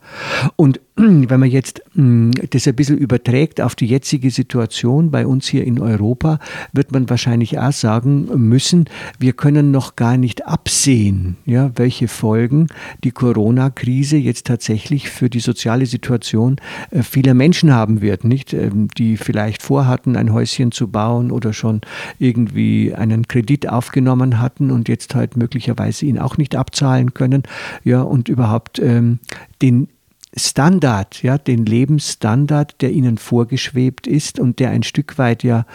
Und 0.55 0.79
wenn 0.95 1.39
man 1.39 1.49
jetzt 1.49 1.83
mm, 1.93 2.31
das 2.49 2.67
ein 2.67 2.75
bisschen 2.75 2.97
überträgt 2.97 3.61
auf 3.61 3.75
die 3.75 3.85
jetzige 3.85 4.31
Situation 4.31 5.11
bei 5.11 5.27
uns 5.27 5.47
hier 5.47 5.63
in 5.63 5.79
Europa, 5.79 6.39
wird 6.73 6.91
man 6.91 7.09
wahrscheinlich 7.09 7.59
auch 7.59 7.71
sagen 7.71 8.27
müssen, 8.35 8.85
wir 9.19 9.33
können 9.33 9.69
noch 9.69 9.95
gar 9.95 10.17
nicht 10.17 10.47
absehen, 10.47 11.37
ja, 11.45 11.71
welche 11.75 12.07
Folgen 12.07 12.67
die 13.03 13.11
Corona-Krise 13.11 14.17
jetzt 14.17 14.47
tatsächlich 14.47 15.09
für 15.09 15.29
die 15.29 15.39
soziale 15.39 15.85
Situation 15.85 16.55
äh, 16.89 17.03
vieler 17.03 17.35
Menschen 17.35 17.71
haben 17.71 18.01
wird, 18.01 18.23
nicht? 18.23 18.53
Ähm, 18.53 18.87
die 18.97 19.17
vielleicht 19.17 19.61
vorhatten, 19.61 20.15
ein 20.15 20.33
Häuschen 20.33 20.71
zu 20.71 20.87
bauen 20.87 21.31
oder 21.31 21.53
schon 21.53 21.81
irgendwie 22.17 22.95
einen 22.95 23.27
Kredit 23.27 23.69
aufgenommen 23.69 24.39
hatten 24.39 24.71
und 24.71 24.89
jetzt 24.89 25.13
halt 25.13 25.37
möglicherweise 25.37 26.07
ihn 26.07 26.17
auch 26.17 26.37
nicht 26.37 26.55
abzahlen 26.55 27.13
können, 27.13 27.43
ja, 27.83 28.01
und 28.01 28.29
überhaupt 28.29 28.79
ähm, 28.79 29.19
den 29.61 29.89
Standard, 30.35 31.23
ja, 31.23 31.37
den 31.37 31.65
Lebensstandard, 31.65 32.81
der 32.81 32.91
ihnen 32.91 33.17
vorgeschwebt 33.17 34.05
ist 34.07 34.39
und 34.39 34.59
der 34.59 34.69
ein 34.69 34.83
Stück 34.83 35.17
weit 35.17 35.43
ja 35.43 35.65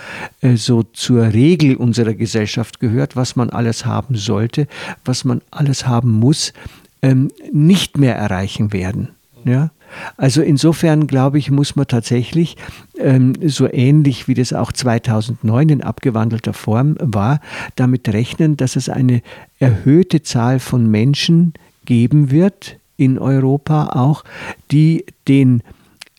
äh, 0.40 0.56
so 0.56 0.82
zur 0.82 1.32
Regel 1.32 1.76
unserer 1.76 2.14
Gesellschaft 2.14 2.78
gehört, 2.78 3.16
was 3.16 3.34
man 3.34 3.50
alles 3.50 3.86
haben 3.86 4.14
sollte, 4.14 4.68
was 5.04 5.24
man 5.24 5.40
alles 5.50 5.86
haben 5.86 6.12
muss, 6.12 6.52
ähm, 7.00 7.30
nicht 7.50 7.98
mehr 7.98 8.14
erreichen 8.14 8.72
werden. 8.72 9.08
Ja? 9.44 9.70
Also 10.16 10.42
insofern 10.42 11.06
glaube 11.06 11.38
ich, 11.38 11.50
muss 11.50 11.76
man 11.76 11.86
tatsächlich 11.86 12.56
ähm, 12.98 13.34
so 13.44 13.70
ähnlich 13.70 14.28
wie 14.28 14.34
das 14.34 14.52
auch 14.52 14.72
2009 14.72 15.68
in 15.68 15.82
abgewandelter 15.82 16.52
Form 16.52 16.96
war, 17.00 17.40
damit 17.76 18.08
rechnen, 18.08 18.56
dass 18.56 18.76
es 18.76 18.88
eine 18.88 19.22
erhöhte 19.58 20.22
Zahl 20.22 20.60
von 20.60 20.90
Menschen 20.90 21.54
geben 21.84 22.30
wird, 22.30 22.76
in 22.96 23.18
Europa 23.18 23.90
auch, 23.94 24.24
die 24.70 25.04
den 25.28 25.62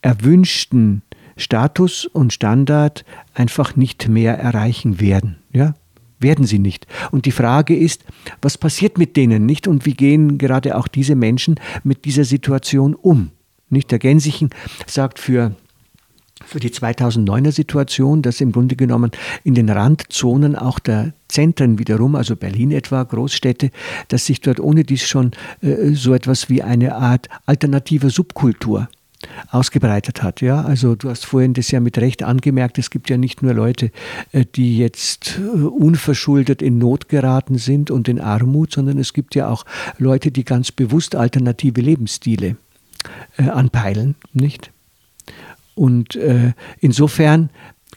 erwünschten 0.01 1.01
Status 1.37 2.05
und 2.05 2.33
Standard 2.33 3.05
einfach 3.33 3.75
nicht 3.75 4.07
mehr 4.07 4.37
erreichen 4.37 4.99
werden. 4.99 5.37
Ja? 5.51 5.73
Werden 6.19 6.45
sie 6.45 6.59
nicht. 6.59 6.87
Und 7.11 7.25
die 7.25 7.31
Frage 7.31 7.75
ist, 7.75 8.05
was 8.41 8.57
passiert 8.57 8.97
mit 8.97 9.17
denen 9.17 9.45
nicht 9.45 9.67
und 9.67 9.85
wie 9.85 9.93
gehen 9.93 10.37
gerade 10.37 10.77
auch 10.77 10.87
diese 10.87 11.15
Menschen 11.15 11.59
mit 11.83 12.05
dieser 12.05 12.23
Situation 12.23 12.93
um? 12.95 13.31
Nicht 13.69 13.91
der 13.91 13.99
Gensichen 13.99 14.49
sagt 14.85 15.19
für 15.19 15.55
für 16.45 16.59
die 16.59 16.69
2009er 16.69 17.51
Situation, 17.51 18.21
dass 18.21 18.41
im 18.41 18.51
Grunde 18.51 18.75
genommen 18.75 19.11
in 19.43 19.55
den 19.55 19.69
Randzonen 19.69 20.55
auch 20.55 20.79
der 20.79 21.13
Zentren 21.27 21.79
wiederum, 21.79 22.15
also 22.15 22.35
Berlin 22.35 22.71
etwa, 22.71 23.03
Großstädte, 23.03 23.71
dass 24.09 24.25
sich 24.25 24.41
dort 24.41 24.59
ohne 24.59 24.83
dies 24.83 25.03
schon 25.03 25.31
äh, 25.61 25.93
so 25.93 26.13
etwas 26.13 26.49
wie 26.49 26.61
eine 26.61 26.95
Art 26.95 27.27
alternative 27.45 28.09
Subkultur 28.09 28.87
ausgebreitet 29.49 30.21
hat. 30.21 30.41
Ja, 30.41 30.61
also 30.61 30.95
du 30.95 31.09
hast 31.09 31.25
vorhin 31.25 31.53
das 31.53 31.71
ja 31.71 31.79
mit 31.79 31.97
Recht 31.97 32.23
angemerkt, 32.23 32.77
es 32.77 32.89
gibt 32.89 33.09
ja 33.09 33.17
nicht 33.17 33.41
nur 33.41 33.53
Leute, 33.53 33.91
äh, 34.31 34.45
die 34.55 34.77
jetzt 34.77 35.39
äh, 35.39 35.41
unverschuldet 35.41 36.61
in 36.61 36.77
Not 36.77 37.09
geraten 37.09 37.57
sind 37.57 37.91
und 37.91 38.07
in 38.07 38.19
Armut, 38.19 38.73
sondern 38.73 38.97
es 38.97 39.13
gibt 39.13 39.35
ja 39.35 39.47
auch 39.47 39.65
Leute, 39.97 40.31
die 40.31 40.43
ganz 40.43 40.71
bewusst 40.71 41.15
alternative 41.15 41.81
Lebensstile 41.81 42.57
äh, 43.37 43.49
anpeilen, 43.49 44.15
nicht? 44.33 44.72
Und 45.75 46.15
äh, 46.15 46.53
insofern 46.79 47.49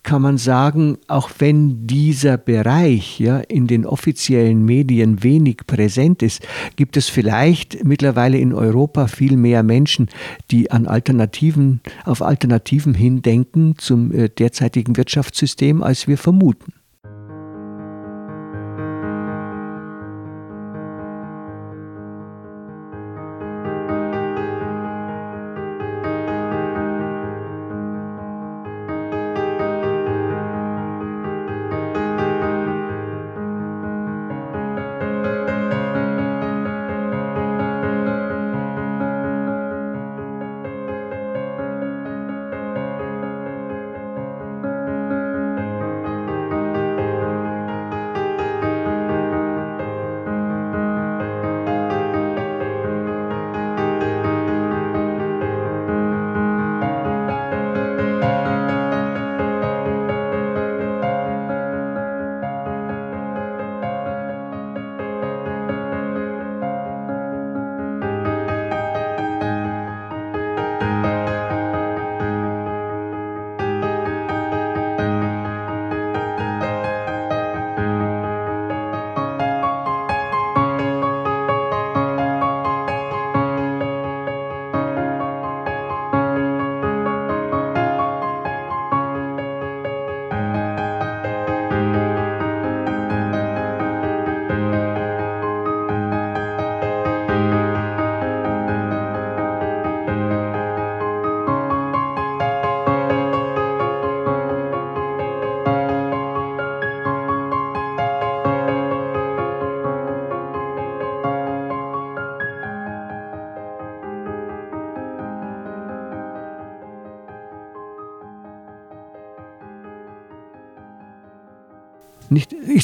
kann 0.06 0.22
man 0.22 0.38
sagen, 0.38 0.98
auch 1.08 1.30
wenn 1.38 1.86
dieser 1.86 2.38
Bereich 2.38 3.18
ja 3.18 3.38
in 3.38 3.66
den 3.66 3.84
offiziellen 3.84 4.64
Medien 4.64 5.24
wenig 5.24 5.66
präsent 5.66 6.22
ist, 6.22 6.46
gibt 6.76 6.96
es 6.96 7.08
vielleicht 7.08 7.84
mittlerweile 7.84 8.38
in 8.38 8.54
Europa 8.54 9.08
viel 9.08 9.36
mehr 9.36 9.64
Menschen, 9.64 10.08
die 10.52 10.70
an 10.70 10.86
Alternativen, 10.86 11.80
auf 12.04 12.22
Alternativen 12.22 12.94
hindenken 12.94 13.74
zum 13.78 14.12
äh, 14.12 14.28
derzeitigen 14.28 14.96
Wirtschaftssystem, 14.96 15.82
als 15.82 16.06
wir 16.06 16.18
vermuten. 16.18 16.72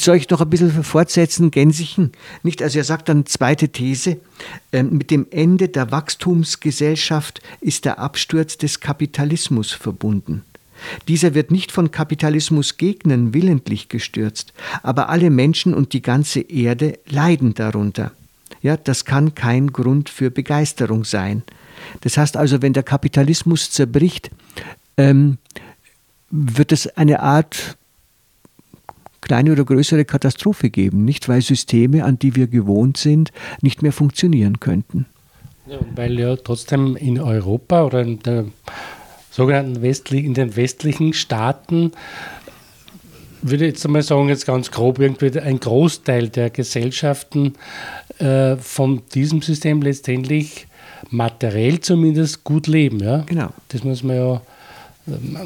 Soll 0.03 0.17
ich 0.17 0.29
noch 0.29 0.41
ein 0.41 0.49
bisschen 0.49 0.83
fortsetzen, 0.83 1.51
Gänsichen. 1.51 2.11
Nicht, 2.43 2.61
also 2.61 2.77
er 2.77 2.83
sagt 2.83 3.09
dann 3.09 3.25
zweite 3.25 3.69
These, 3.69 4.17
äh, 4.71 4.83
mit 4.83 5.11
dem 5.11 5.27
Ende 5.31 5.69
der 5.69 5.91
Wachstumsgesellschaft 5.91 7.41
ist 7.61 7.85
der 7.85 7.99
Absturz 7.99 8.57
des 8.57 8.79
Kapitalismus 8.79 9.71
verbunden. 9.71 10.43
Dieser 11.07 11.33
wird 11.33 11.51
nicht 11.51 11.71
von 11.71 11.91
Kapitalismusgegnern 11.91 13.33
willentlich 13.33 13.89
gestürzt, 13.89 14.53
aber 14.81 15.09
alle 15.09 15.29
Menschen 15.29 15.73
und 15.73 15.93
die 15.93 16.01
ganze 16.01 16.41
Erde 16.41 16.99
leiden 17.07 17.53
darunter. 17.53 18.11
Ja, 18.61 18.77
das 18.77 19.05
kann 19.05 19.35
kein 19.35 19.71
Grund 19.71 20.09
für 20.09 20.31
Begeisterung 20.31 21.03
sein. 21.03 21.43
Das 22.01 22.17
heißt 22.17 22.37
also, 22.37 22.61
wenn 22.61 22.73
der 22.73 22.83
Kapitalismus 22.83 23.71
zerbricht, 23.71 24.31
ähm, 24.97 25.37
wird 26.29 26.71
es 26.71 26.87
eine 26.97 27.21
Art 27.21 27.77
kleine 29.23 29.51
oder 29.51 29.65
größere 29.65 30.05
Katastrophe 30.05 30.69
geben, 30.69 31.05
nicht 31.05 31.29
weil 31.29 31.41
Systeme, 31.41 32.03
an 32.03 32.19
die 32.19 32.35
wir 32.35 32.47
gewohnt 32.47 32.97
sind, 32.97 33.31
nicht 33.61 33.81
mehr 33.81 33.93
funktionieren 33.93 34.59
könnten. 34.59 35.05
Ja, 35.65 35.77
weil 35.95 36.19
ja 36.19 36.35
trotzdem 36.35 36.95
in 36.95 37.19
Europa 37.19 37.83
oder 37.83 38.01
in 38.01 38.19
der 38.19 38.45
sogenannten 39.31 39.81
westlichen, 39.81 40.27
in 40.27 40.33
den 40.33 40.55
westlichen 40.55 41.13
Staaten 41.13 41.91
würde 43.41 43.65
ich 43.65 43.73
jetzt 43.73 43.85
einmal 43.85 44.03
sagen, 44.03 44.29
jetzt 44.29 44.45
ganz 44.45 44.71
grob, 44.71 44.99
irgendwie 44.99 45.37
ein 45.39 45.59
Großteil 45.59 46.29
der 46.29 46.49
Gesellschaften 46.49 47.53
äh, 48.19 48.55
von 48.55 49.01
diesem 49.13 49.41
System 49.41 49.81
letztendlich 49.81 50.67
materiell 51.09 51.79
zumindest 51.81 52.43
gut 52.43 52.67
leben. 52.67 52.99
Ja? 53.01 53.23
Genau. 53.25 53.49
Das 53.69 53.83
muss 53.83 54.03
man 54.03 54.15
ja 54.15 54.41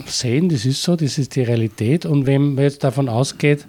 sehen, 0.05 0.49
das 0.49 0.65
ist 0.65 0.83
so, 0.83 0.95
das 0.95 1.17
ist 1.17 1.35
die 1.35 1.41
Realität. 1.41 2.05
Und 2.05 2.25
wenn 2.25 2.53
man 2.55 2.63
jetzt 2.63 2.83
davon 2.83 3.09
ausgeht, 3.09 3.65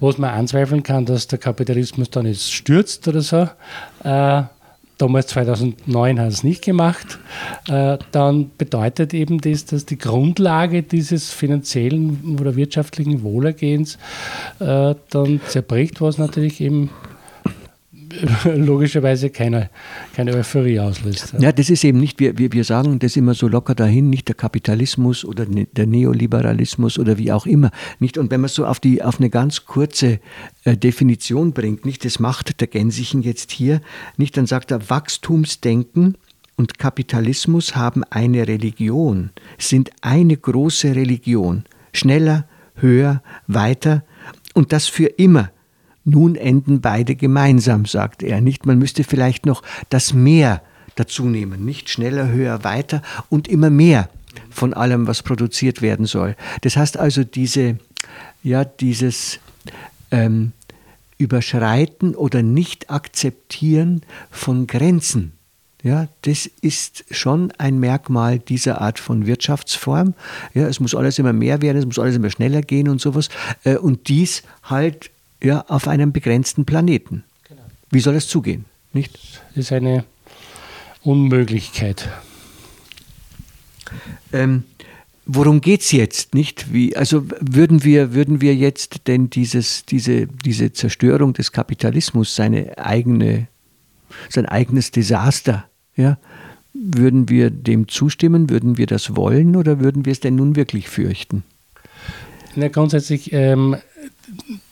was 0.00 0.18
man 0.18 0.30
anzweifeln 0.30 0.82
kann, 0.82 1.06
dass 1.06 1.28
der 1.28 1.38
Kapitalismus 1.38 2.10
dann 2.10 2.26
jetzt 2.26 2.52
stürzt 2.52 3.06
oder 3.06 3.20
so, 3.20 3.48
äh, 4.04 4.42
damals 4.98 5.28
2009 5.28 6.20
hat 6.20 6.28
es 6.28 6.42
nicht 6.42 6.64
gemacht, 6.64 7.18
äh, 7.68 7.98
dann 8.10 8.50
bedeutet 8.58 9.14
eben 9.14 9.40
das, 9.40 9.64
dass 9.64 9.86
die 9.86 9.98
Grundlage 9.98 10.82
dieses 10.82 11.30
finanziellen 11.30 12.36
oder 12.40 12.56
wirtschaftlichen 12.56 13.22
Wohlergehens 13.22 13.96
äh, 14.58 14.96
dann 15.10 15.40
zerbricht, 15.46 16.00
was 16.00 16.18
natürlich 16.18 16.60
eben 16.60 16.90
logischerweise 18.44 19.30
keine, 19.30 19.70
keine 20.14 20.34
Euphorie 20.34 20.80
auslöst. 20.80 21.34
Ja, 21.38 21.52
das 21.52 21.70
ist 21.70 21.84
eben 21.84 21.98
nicht, 21.98 22.20
wir, 22.20 22.38
wir, 22.38 22.52
wir 22.52 22.64
sagen 22.64 22.98
das 22.98 23.16
immer 23.16 23.34
so 23.34 23.48
locker 23.48 23.74
dahin, 23.74 24.10
nicht 24.10 24.28
der 24.28 24.34
Kapitalismus 24.34 25.24
oder 25.24 25.46
ne, 25.46 25.66
der 25.72 25.86
Neoliberalismus 25.86 26.98
oder 26.98 27.18
wie 27.18 27.32
auch 27.32 27.46
immer. 27.46 27.70
Nicht? 27.98 28.18
Und 28.18 28.30
wenn 28.30 28.40
man 28.40 28.46
es 28.46 28.54
so 28.54 28.66
auf, 28.66 28.80
die, 28.80 29.02
auf 29.02 29.18
eine 29.18 29.30
ganz 29.30 29.64
kurze 29.64 30.20
äh, 30.64 30.76
Definition 30.76 31.52
bringt, 31.52 31.84
nicht, 31.84 32.04
das 32.04 32.18
macht 32.18 32.60
der 32.60 32.68
Gänsichen 32.68 33.22
jetzt 33.22 33.50
hier, 33.50 33.80
nicht, 34.16 34.36
dann 34.36 34.46
sagt 34.46 34.70
er 34.70 34.90
Wachstumsdenken 34.90 36.16
und 36.56 36.78
Kapitalismus 36.78 37.76
haben 37.76 38.02
eine 38.04 38.48
Religion, 38.48 39.30
sind 39.58 39.90
eine 40.00 40.36
große 40.36 40.94
Religion. 40.94 41.64
Schneller, 41.92 42.46
höher, 42.74 43.22
weiter 43.46 44.04
und 44.54 44.72
das 44.72 44.86
für 44.86 45.06
immer 45.06 45.50
nun 46.08 46.36
enden 46.36 46.80
beide 46.80 47.14
gemeinsam, 47.14 47.86
sagt 47.86 48.22
er. 48.22 48.40
Nicht, 48.40 48.66
man 48.66 48.78
müsste 48.78 49.04
vielleicht 49.04 49.46
noch 49.46 49.62
das 49.90 50.12
Mehr 50.12 50.62
dazu 50.96 51.26
nehmen, 51.26 51.64
nicht 51.64 51.90
schneller, 51.90 52.28
höher, 52.28 52.64
weiter 52.64 53.02
und 53.28 53.46
immer 53.48 53.70
mehr 53.70 54.08
von 54.50 54.74
allem, 54.74 55.06
was 55.06 55.22
produziert 55.22 55.82
werden 55.82 56.06
soll. 56.06 56.36
Das 56.62 56.76
heißt 56.76 56.96
also, 56.96 57.24
diese, 57.24 57.78
ja, 58.42 58.64
dieses 58.64 59.38
ähm, 60.10 60.52
Überschreiten 61.18 62.14
oder 62.14 62.42
Nicht-Akzeptieren 62.42 64.02
von 64.30 64.66
Grenzen, 64.66 65.32
ja, 65.84 66.08
das 66.22 66.46
ist 66.60 67.04
schon 67.12 67.52
ein 67.58 67.78
Merkmal 67.78 68.40
dieser 68.40 68.80
Art 68.80 68.98
von 68.98 69.26
Wirtschaftsform. 69.26 70.14
Ja, 70.52 70.66
es 70.66 70.80
muss 70.80 70.94
alles 70.94 71.20
immer 71.20 71.32
mehr 71.32 71.62
werden, 71.62 71.78
es 71.78 71.86
muss 71.86 72.00
alles 72.00 72.16
immer 72.16 72.30
schneller 72.30 72.62
gehen 72.62 72.88
und 72.88 73.00
sowas. 73.00 73.28
Äh, 73.62 73.76
und 73.76 74.08
dies 74.08 74.42
halt 74.64 75.10
ja, 75.42 75.64
auf 75.68 75.88
einem 75.88 76.12
begrenzten 76.12 76.64
Planeten. 76.64 77.24
Genau. 77.48 77.62
Wie 77.90 78.00
soll 78.00 78.16
es 78.16 78.28
zugehen? 78.28 78.64
Nicht? 78.92 79.18
Das 79.54 79.66
ist 79.66 79.72
eine 79.72 80.04
Unmöglichkeit. 81.02 82.08
Ähm, 84.32 84.64
worum 85.24 85.60
geht 85.60 85.82
es 85.82 85.92
jetzt? 85.92 86.34
Nicht? 86.34 86.72
Wie, 86.72 86.96
also 86.96 87.24
würden 87.40 87.84
wir, 87.84 88.14
würden 88.14 88.40
wir 88.40 88.54
jetzt 88.54 89.06
denn 89.06 89.30
dieses, 89.30 89.84
diese, 89.84 90.26
diese 90.26 90.72
Zerstörung 90.72 91.32
des 91.34 91.52
Kapitalismus, 91.52 92.34
seine 92.34 92.76
eigene, 92.78 93.48
sein 94.28 94.46
eigenes 94.46 94.90
Desaster, 94.90 95.68
ja, 95.96 96.18
würden 96.74 97.28
wir 97.28 97.50
dem 97.50 97.88
zustimmen? 97.88 98.50
Würden 98.50 98.78
wir 98.78 98.86
das 98.86 99.16
wollen 99.16 99.56
oder 99.56 99.80
würden 99.80 100.04
wir 100.04 100.12
es 100.12 100.20
denn 100.20 100.36
nun 100.36 100.56
wirklich 100.56 100.88
fürchten? 100.88 101.42
Na, 102.54 102.68
grundsätzlich 102.68 103.32
ähm, 103.32 103.76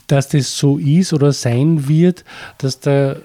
dass 0.06 0.28
das 0.28 0.56
so 0.56 0.78
ist 0.78 1.12
oder 1.12 1.32
sein 1.32 1.88
wird, 1.88 2.24
dass 2.58 2.80
der, 2.80 3.20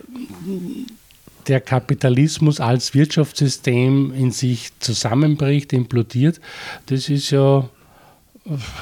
der 1.48 1.62
Kapitalismus 1.62 2.60
als 2.60 2.94
Wirtschaftssystem 2.94 4.14
in 4.14 4.32
sich 4.32 4.72
zusammenbricht, 4.80 5.74
implodiert, 5.74 6.40
das 6.88 7.10
ist 7.10 7.32
ja 7.32 7.70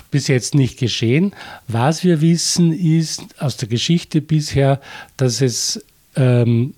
bis 0.10 0.28
jetzt 0.28 0.56
nicht 0.56 0.80
geschehen. 0.80 1.34
Was 1.68 2.04
wir 2.04 2.22
wissen, 2.22 2.72
ist 2.72 3.24
aus 3.40 3.58
der 3.58 3.68
Geschichte 3.68 4.22
bisher, 4.22 4.80
dass 5.18 5.42
es 5.42 5.84
ähm, 6.16 6.74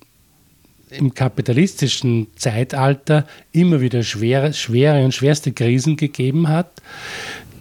im 0.90 1.14
kapitalistischen 1.14 2.26
Zeitalter 2.36 3.26
immer 3.52 3.80
wieder 3.80 4.02
schwere, 4.02 4.52
schwere 4.52 5.04
und 5.04 5.14
schwerste 5.14 5.52
Krisen 5.52 5.96
gegeben 5.96 6.48
hat, 6.48 6.70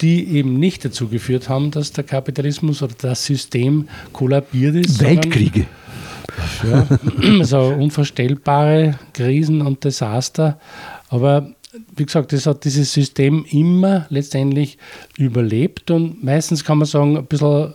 die 0.01 0.27
eben 0.35 0.59
nicht 0.59 0.83
dazu 0.83 1.07
geführt 1.07 1.49
haben, 1.49 1.71
dass 1.71 1.91
der 1.91 2.03
Kapitalismus 2.03 2.81
oder 2.81 2.95
das 2.99 3.25
System 3.25 3.87
kollabiert 4.13 4.75
ist. 4.75 4.99
Weltkriege. 5.01 5.67
Ja, 6.63 6.87
also 7.39 7.59
unvorstellbare 7.67 8.99
Krisen 9.13 9.61
und 9.61 9.83
Desaster. 9.83 10.59
Aber 11.09 11.51
wie 11.95 12.05
gesagt, 12.05 12.33
das 12.33 12.45
hat 12.45 12.65
dieses 12.65 12.91
System 12.91 13.45
immer 13.49 14.05
letztendlich 14.09 14.77
überlebt 15.17 15.91
und 15.91 16.23
meistens 16.23 16.63
kann 16.63 16.79
man 16.79 16.87
sagen, 16.87 17.17
ein 17.17 17.25
bisschen 17.25 17.73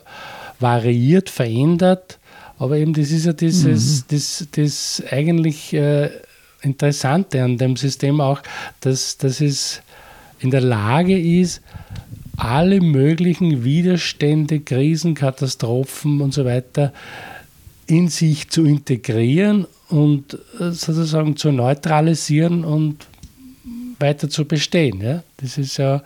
variiert, 0.59 1.29
verändert. 1.29 2.19
Aber 2.59 2.77
eben 2.77 2.93
das 2.93 3.11
ist 3.11 3.25
ja 3.25 3.33
dieses, 3.33 4.01
mhm. 4.01 4.05
das, 4.09 4.47
das 4.51 5.03
eigentlich 5.11 5.73
äh, 5.73 6.09
Interessante 6.61 7.43
an 7.43 7.57
dem 7.57 7.75
System 7.75 8.19
auch, 8.19 8.41
dass, 8.81 9.17
dass 9.17 9.41
es 9.41 9.81
in 10.39 10.49
der 10.51 10.61
Lage 10.61 11.17
ist, 11.17 11.61
alle 12.37 12.79
möglichen 12.79 13.63
Widerstände, 13.63 14.59
Krisen, 14.59 15.15
Katastrophen 15.15 16.21
und 16.21 16.33
so 16.33 16.45
weiter 16.45 16.93
in 17.87 18.09
sich 18.09 18.49
zu 18.49 18.63
integrieren 18.63 19.65
und 19.89 20.33
äh, 20.59 20.71
sozusagen 20.71 21.35
zu 21.35 21.51
neutralisieren 21.51 22.63
und 22.63 23.07
weiter 23.99 24.29
zu 24.29 24.45
bestehen. 24.45 25.01
Ja? 25.01 25.23
Das 25.37 25.57
ist 25.57 25.77
ja 25.77 26.03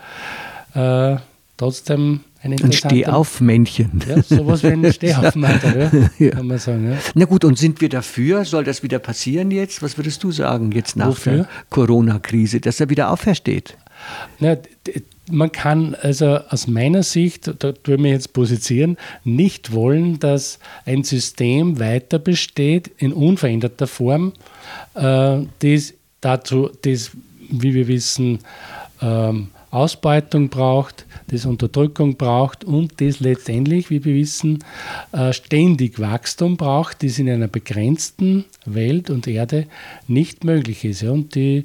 äh, 0.73 1.17
trotzdem 1.57 2.21
ein, 2.43 2.53
ein 2.53 2.71
Stehaufmännchen. 2.71 4.01
Ja, 4.07 4.21
sowas 4.23 4.63
wie 4.63 4.67
ein 4.67 4.91
Stehaufmännchen, 4.93 6.09
ja, 6.17 6.25
ja. 6.25 6.31
kann 6.31 6.47
man 6.47 6.57
sagen. 6.57 6.91
Ja. 6.91 6.97
Na 7.13 7.25
gut, 7.25 7.43
und 7.45 7.57
sind 7.57 7.81
wir 7.81 7.89
dafür? 7.89 8.45
Soll 8.45 8.63
das 8.63 8.81
wieder 8.83 8.99
passieren 8.99 9.51
jetzt? 9.51 9.83
Was 9.83 9.97
würdest 9.97 10.23
du 10.23 10.31
sagen 10.31 10.71
jetzt 10.71 10.95
nach 10.95 11.09
Wofür? 11.09 11.33
der 11.33 11.47
Corona-Krise, 11.69 12.61
dass 12.61 12.79
er 12.79 12.89
wieder 12.89 13.11
aufersteht? 13.11 13.77
Na, 14.39 14.57
man 15.31 15.51
kann 15.51 15.95
also 15.95 16.37
aus 16.49 16.67
meiner 16.67 17.03
Sicht, 17.03 17.51
da 17.59 17.71
tue 17.71 17.95
ich 17.95 18.01
mich 18.01 18.11
jetzt 18.11 18.33
positionieren, 18.33 18.97
nicht 19.23 19.71
wollen, 19.71 20.19
dass 20.19 20.59
ein 20.85 21.03
System 21.03 21.79
weiter 21.79 22.19
besteht 22.19 22.91
in 22.97 23.13
unveränderter 23.13 23.87
Form, 23.87 24.33
äh, 24.95 25.39
das 25.59 25.93
dazu, 26.21 26.69
das, 26.83 27.11
wie 27.49 27.73
wir 27.73 27.87
wissen, 27.87 28.39
ähm, 29.01 29.49
Ausbeutung 29.71 30.49
braucht, 30.49 31.05
das 31.27 31.45
Unterdrückung 31.45 32.17
braucht 32.17 32.65
und 32.65 32.99
das 32.99 33.21
letztendlich, 33.21 33.89
wie 33.89 34.03
wir 34.03 34.15
wissen, 34.15 34.63
äh, 35.13 35.31
ständig 35.31 35.97
Wachstum 35.99 36.57
braucht, 36.57 37.03
das 37.03 37.19
in 37.19 37.29
einer 37.29 37.47
begrenzten 37.47 38.43
Welt 38.65 39.09
und 39.09 39.27
Erde 39.27 39.65
nicht 40.07 40.43
möglich 40.43 40.83
ist. 40.83 41.03
Und 41.03 41.35
die, 41.35 41.63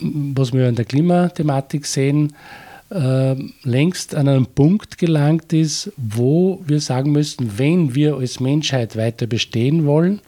was 0.00 0.54
wir 0.54 0.66
in 0.66 0.76
der 0.76 0.86
Klimathematik 0.86 1.84
sehen, 1.84 2.32
äh, 2.92 3.36
längst 3.62 4.14
an 4.14 4.28
einen 4.28 4.46
Punkt 4.46 4.98
gelangt 4.98 5.52
ist, 5.52 5.92
wo 5.96 6.60
wir 6.66 6.80
sagen 6.80 7.12
müssen, 7.12 7.58
wenn 7.58 7.94
wir 7.94 8.16
als 8.16 8.40
Menschheit 8.40 8.96
weiter 8.96 9.26
bestehen 9.26 9.86
wollen, 9.86 10.20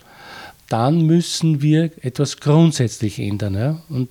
dann 0.69 1.03
müssen 1.03 1.63
wir 1.63 1.91
etwas 2.03 2.39
grundsätzlich 2.39 3.19
ändern. 3.19 3.55
Ja? 3.55 3.83
Und 3.89 4.09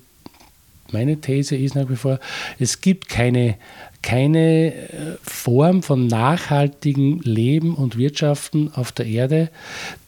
meine 0.92 1.20
These 1.20 1.56
ist 1.56 1.74
nach 1.74 1.90
wie 1.90 1.96
vor, 1.96 2.20
es 2.58 2.80
gibt 2.80 3.08
keine, 3.08 3.56
keine 4.02 4.72
äh, 4.72 5.16
Form 5.22 5.82
von 5.82 6.06
nachhaltigem 6.06 7.20
Leben 7.22 7.74
und 7.74 7.98
Wirtschaften 7.98 8.70
auf 8.74 8.92
der 8.92 9.06
Erde, 9.06 9.50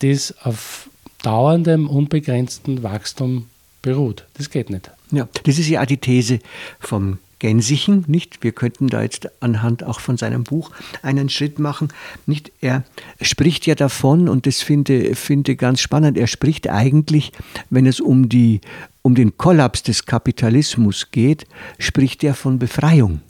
das 0.00 0.34
auf 0.42 0.88
dauerndem, 1.22 1.88
unbegrenzten 1.88 2.82
Wachstum 2.82 3.46
beruht. 3.82 4.24
Das 4.34 4.50
geht 4.50 4.70
nicht. 4.70 4.90
Ja, 5.10 5.28
das 5.44 5.58
ist 5.58 5.68
ja 5.68 5.82
auch 5.82 5.86
die 5.86 5.96
These 5.96 6.38
vom 6.78 7.18
Gensichen, 7.38 8.04
nicht? 8.06 8.42
Wir 8.42 8.52
könnten 8.52 8.88
da 8.88 9.02
jetzt 9.02 9.28
anhand 9.42 9.84
auch 9.84 10.00
von 10.00 10.16
seinem 10.16 10.44
Buch 10.44 10.70
einen 11.02 11.28
Schritt 11.28 11.58
machen, 11.58 11.88
nicht? 12.26 12.52
Er 12.60 12.84
spricht 13.20 13.66
ja 13.66 13.74
davon 13.74 14.28
und 14.28 14.46
das 14.46 14.62
finde 14.62 15.14
finde 15.14 15.56
ganz 15.56 15.80
spannend. 15.80 16.16
Er 16.16 16.26
spricht 16.26 16.68
eigentlich, 16.68 17.32
wenn 17.70 17.86
es 17.86 18.00
um 18.00 18.28
die 18.28 18.60
um 19.02 19.14
den 19.14 19.36
Kollaps 19.36 19.82
des 19.84 20.06
Kapitalismus 20.06 21.12
geht, 21.12 21.46
spricht 21.78 22.24
er 22.24 22.34
von 22.34 22.58
Befreiung. 22.58 23.20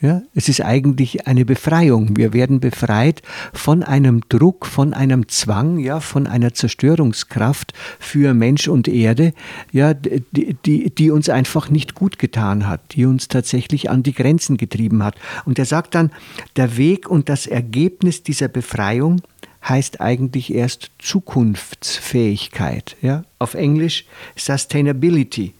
Ja, 0.00 0.22
es 0.34 0.48
ist 0.48 0.60
eigentlich 0.60 1.26
eine 1.26 1.44
Befreiung. 1.44 2.16
Wir 2.16 2.32
werden 2.32 2.60
befreit 2.60 3.22
von 3.52 3.82
einem 3.82 4.22
Druck, 4.28 4.66
von 4.66 4.92
einem 4.92 5.28
Zwang, 5.28 5.78
ja, 5.78 6.00
von 6.00 6.26
einer 6.26 6.52
Zerstörungskraft 6.52 7.72
für 8.00 8.34
Mensch 8.34 8.68
und 8.68 8.88
Erde, 8.88 9.32
ja, 9.72 9.94
die, 9.94 10.56
die, 10.66 10.90
die 10.90 11.10
uns 11.10 11.28
einfach 11.28 11.70
nicht 11.70 11.94
gut 11.94 12.18
getan 12.18 12.66
hat, 12.66 12.80
die 12.92 13.06
uns 13.06 13.28
tatsächlich 13.28 13.88
an 13.88 14.02
die 14.02 14.12
Grenzen 14.12 14.56
getrieben 14.56 15.02
hat. 15.02 15.14
Und 15.44 15.58
er 15.58 15.64
sagt 15.64 15.94
dann, 15.94 16.10
der 16.56 16.76
Weg 16.76 17.08
und 17.08 17.28
das 17.28 17.46
Ergebnis 17.46 18.22
dieser 18.22 18.48
Befreiung 18.48 19.22
heißt 19.66 20.00
eigentlich 20.00 20.52
erst 20.52 20.90
Zukunftsfähigkeit. 20.98 22.96
Ja? 23.00 23.24
Auf 23.38 23.54
Englisch 23.54 24.04
Sustainability 24.36 25.54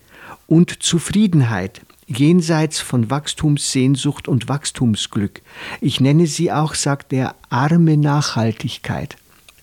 und 0.46 0.82
Zufriedenheit 0.82 1.80
jenseits 2.06 2.80
von 2.80 3.10
Wachstumssehnsucht 3.10 4.28
und 4.28 4.48
Wachstumsglück. 4.48 5.42
Ich 5.80 6.00
nenne 6.00 6.26
sie 6.26 6.52
auch, 6.52 6.74
sagt 6.74 7.12
er, 7.12 7.34
arme 7.48 7.96
Nachhaltigkeit. 7.96 9.16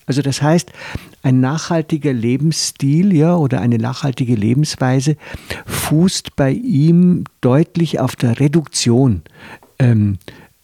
Also 0.05 0.21
das 0.21 0.41
heißt, 0.41 0.71
ein 1.23 1.39
nachhaltiger 1.39 2.11
Lebensstil 2.11 3.13
ja, 3.15 3.35
oder 3.35 3.61
eine 3.61 3.77
nachhaltige 3.77 4.35
Lebensweise 4.35 5.15
fußt 5.65 6.35
bei 6.35 6.51
ihm 6.51 7.25
deutlich 7.41 7.99
auf 7.99 8.15
der 8.15 8.39
Reduktion 8.39 9.21
ähm, 9.79 10.17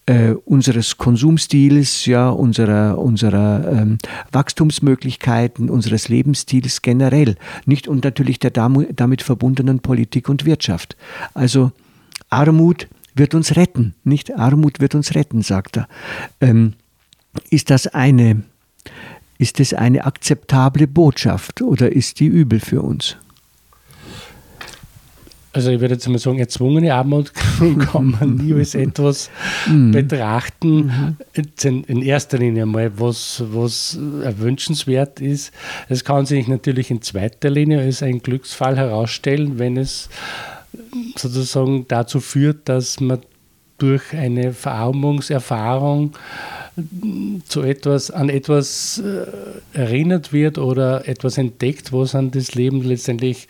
äh, 0.08 0.32
unseres 0.46 0.98
Konsumstils, 0.98 2.06
ja, 2.06 2.30
unserer, 2.30 2.98
unserer 2.98 3.72
ähm, 3.72 3.98
Wachstumsmöglichkeiten, 4.32 5.70
unseres 5.70 6.08
Lebensstils 6.08 6.82
generell. 6.82 7.36
Nicht 7.66 7.88
und 7.88 8.04
natürlich 8.04 8.40
der 8.40 8.52
damit 8.52 9.22
verbundenen 9.22 9.80
Politik 9.80 10.30
und 10.30 10.46
Wirtschaft. 10.46 10.96
Also 11.34 11.72
Armut 12.30 12.88
wird 13.16 13.36
uns 13.36 13.56
retten, 13.56 13.96
nicht 14.04 14.36
Armut 14.38 14.80
wird 14.80 14.96
uns 14.96 15.14
retten, 15.14 15.42
sagt 15.42 15.78
er. 15.78 15.88
Ähm, 16.40 16.74
ist 17.50 17.70
das 17.70 17.88
eine, 17.88 18.44
ist 19.38 19.60
das 19.60 19.74
eine 19.74 20.06
akzeptable 20.06 20.88
Botschaft 20.88 21.62
oder 21.62 21.92
ist 21.92 22.20
die 22.20 22.28
übel 22.28 22.60
für 22.60 22.82
uns? 22.82 23.18
Also 25.58 25.72
ich 25.72 25.80
würde 25.80 25.96
jetzt 25.96 26.08
mal 26.08 26.20
sagen, 26.20 26.38
erzwungene 26.38 26.94
Armut 26.94 27.34
kann 27.92 28.12
man 28.12 28.36
nie 28.36 28.54
als 28.54 28.76
etwas 28.76 29.32
mhm. 29.68 29.92
betrachten. 29.92 31.18
Mhm. 31.34 31.84
In 31.88 32.04
erster 32.04 32.38
Linie 32.38 32.68
mal, 32.68 32.92
was, 33.00 33.44
was 33.48 33.98
wünschenswert 34.00 35.20
ist. 35.20 35.52
Es 35.90 36.04
kann 36.04 36.28
sich 36.28 36.48
natürlich 36.48 36.92
in 36.92 37.02
zweiter 37.02 37.50
Linie 37.50 37.80
als 37.80 38.04
ein 38.04 38.20
Glücksfall 38.20 38.78
herausstellen, 38.78 39.58
wenn 39.58 39.78
es 39.78 40.10
sozusagen 41.16 41.88
dazu 41.88 42.20
führt, 42.20 42.70
dass 42.70 43.00
man 43.00 43.18
durch 43.80 44.14
eine 44.14 44.54
Verarmungserfahrung 44.54 46.14
zu 47.48 47.64
etwas, 47.64 48.12
an 48.12 48.30
etwas 48.30 49.02
äh, 49.04 49.26
erinnert 49.76 50.32
wird 50.32 50.60
oder 50.60 51.08
etwas 51.08 51.40
entdeckt, 51.40 51.92
was 51.92 52.14
an 52.14 52.30
das 52.30 52.54
Leben 52.54 52.84
letztendlich 52.84 53.48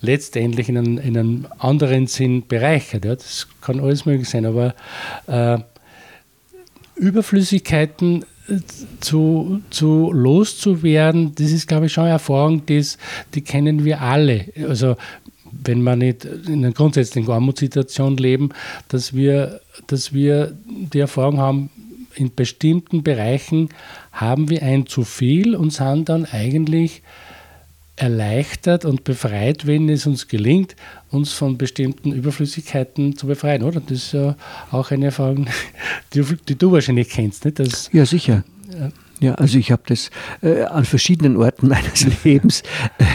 letztendlich 0.00 0.68
in 0.68 0.78
einem, 0.78 0.98
in 0.98 1.16
einem 1.16 1.46
anderen 1.58 2.06
Sinn 2.06 2.46
bereichert. 2.46 3.04
Ja. 3.04 3.14
Das 3.14 3.48
kann 3.60 3.80
alles 3.80 4.06
möglich 4.06 4.28
sein, 4.28 4.46
aber 4.46 4.74
äh, 5.26 5.58
Überflüssigkeiten 6.96 8.24
äh, 8.48 8.58
zu, 9.00 9.60
zu 9.70 10.12
loszuwerden, 10.12 11.34
das 11.34 11.50
ist, 11.50 11.68
glaube 11.68 11.86
ich, 11.86 11.92
schon 11.92 12.04
eine 12.04 12.14
Erfahrung, 12.14 12.64
das, 12.66 12.98
die 13.34 13.42
kennen 13.42 13.84
wir 13.84 14.00
alle. 14.00 14.46
Also 14.68 14.96
wenn 15.64 15.82
wir 15.82 15.96
nicht 15.96 16.24
in 16.24 16.64
einer 16.64 16.72
grundsätzlichen 16.72 17.30
Armutssituation 17.30 18.16
leben, 18.16 18.50
dass 18.88 19.14
wir, 19.14 19.60
dass 19.86 20.12
wir 20.12 20.56
die 20.66 21.00
Erfahrung 21.00 21.38
haben, 21.38 21.70
in 22.14 22.34
bestimmten 22.34 23.02
Bereichen 23.02 23.68
haben 24.12 24.48
wir 24.48 24.62
ein 24.62 24.86
zu 24.86 25.04
viel 25.04 25.54
und 25.54 25.72
sind 25.72 26.08
dann 26.08 26.24
eigentlich 26.24 27.02
erleichtert 27.96 28.84
und 28.84 29.04
befreit, 29.04 29.66
wenn 29.66 29.88
es 29.88 30.06
uns 30.06 30.28
gelingt, 30.28 30.76
uns 31.10 31.32
von 31.32 31.56
bestimmten 31.56 32.12
Überflüssigkeiten 32.12 33.16
zu 33.16 33.26
befreien, 33.26 33.62
oder? 33.62 33.80
Das 33.80 33.98
ist 33.98 34.12
ja 34.12 34.36
auch 34.70 34.90
eine 34.90 35.06
Erfahrung, 35.06 35.46
die, 36.14 36.22
du 36.56 36.72
wahrscheinlich 36.72 37.08
kennst, 37.08 37.44
nicht? 37.44 37.58
Das, 37.58 37.90
ja, 37.92 38.04
sicher. 38.04 38.44
Ja. 39.20 39.34
Also 39.36 39.58
ich 39.58 39.72
habe 39.72 39.82
das 39.86 40.10
äh, 40.42 40.62
an 40.64 40.84
verschiedenen 40.84 41.36
Orten 41.36 41.68
meines 41.68 42.06
Lebens 42.24 42.62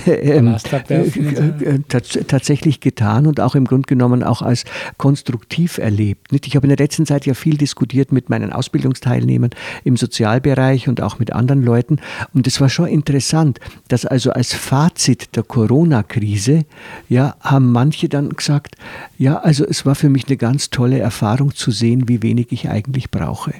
äh, 0.05 0.11
ähm, 0.11 0.55
äh, 0.89 0.95
äh, 0.95 1.79
tatsächlich 1.87 2.79
getan 2.79 3.27
und 3.27 3.39
auch 3.39 3.53
im 3.53 3.65
Grunde 3.65 3.85
genommen 3.87 4.23
auch 4.23 4.41
als 4.41 4.65
konstruktiv 4.97 5.77
erlebt. 5.77 6.31
Nicht? 6.31 6.47
Ich 6.47 6.55
habe 6.55 6.65
in 6.65 6.69
der 6.69 6.83
letzten 6.83 7.05
Zeit 7.05 7.25
ja 7.25 7.35
viel 7.35 7.57
diskutiert 7.57 8.11
mit 8.11 8.29
meinen 8.29 8.51
Ausbildungsteilnehmern 8.51 9.51
im 9.83 9.95
Sozialbereich 9.95 10.87
und 10.87 11.01
auch 11.01 11.19
mit 11.19 11.33
anderen 11.33 11.61
Leuten 11.61 11.99
und 12.33 12.47
es 12.47 12.59
war 12.59 12.69
schon 12.69 12.87
interessant, 12.87 13.59
dass 13.87 14.05
also 14.05 14.31
als 14.31 14.53
Fazit 14.53 15.35
der 15.35 15.43
Corona-Krise 15.43 16.65
ja 17.09 17.35
haben 17.41 17.71
manche 17.71 18.09
dann 18.09 18.29
gesagt, 18.29 18.75
ja, 19.19 19.37
also 19.37 19.65
es 19.65 19.85
war 19.85 19.93
für 19.93 20.09
mich 20.09 20.27
eine 20.27 20.37
ganz 20.37 20.71
tolle 20.71 20.99
Erfahrung 20.99 21.53
zu 21.53 21.69
sehen, 21.69 22.07
wie 22.07 22.23
wenig 22.23 22.47
ich 22.51 22.69
eigentlich 22.69 23.11
brauche. 23.11 23.53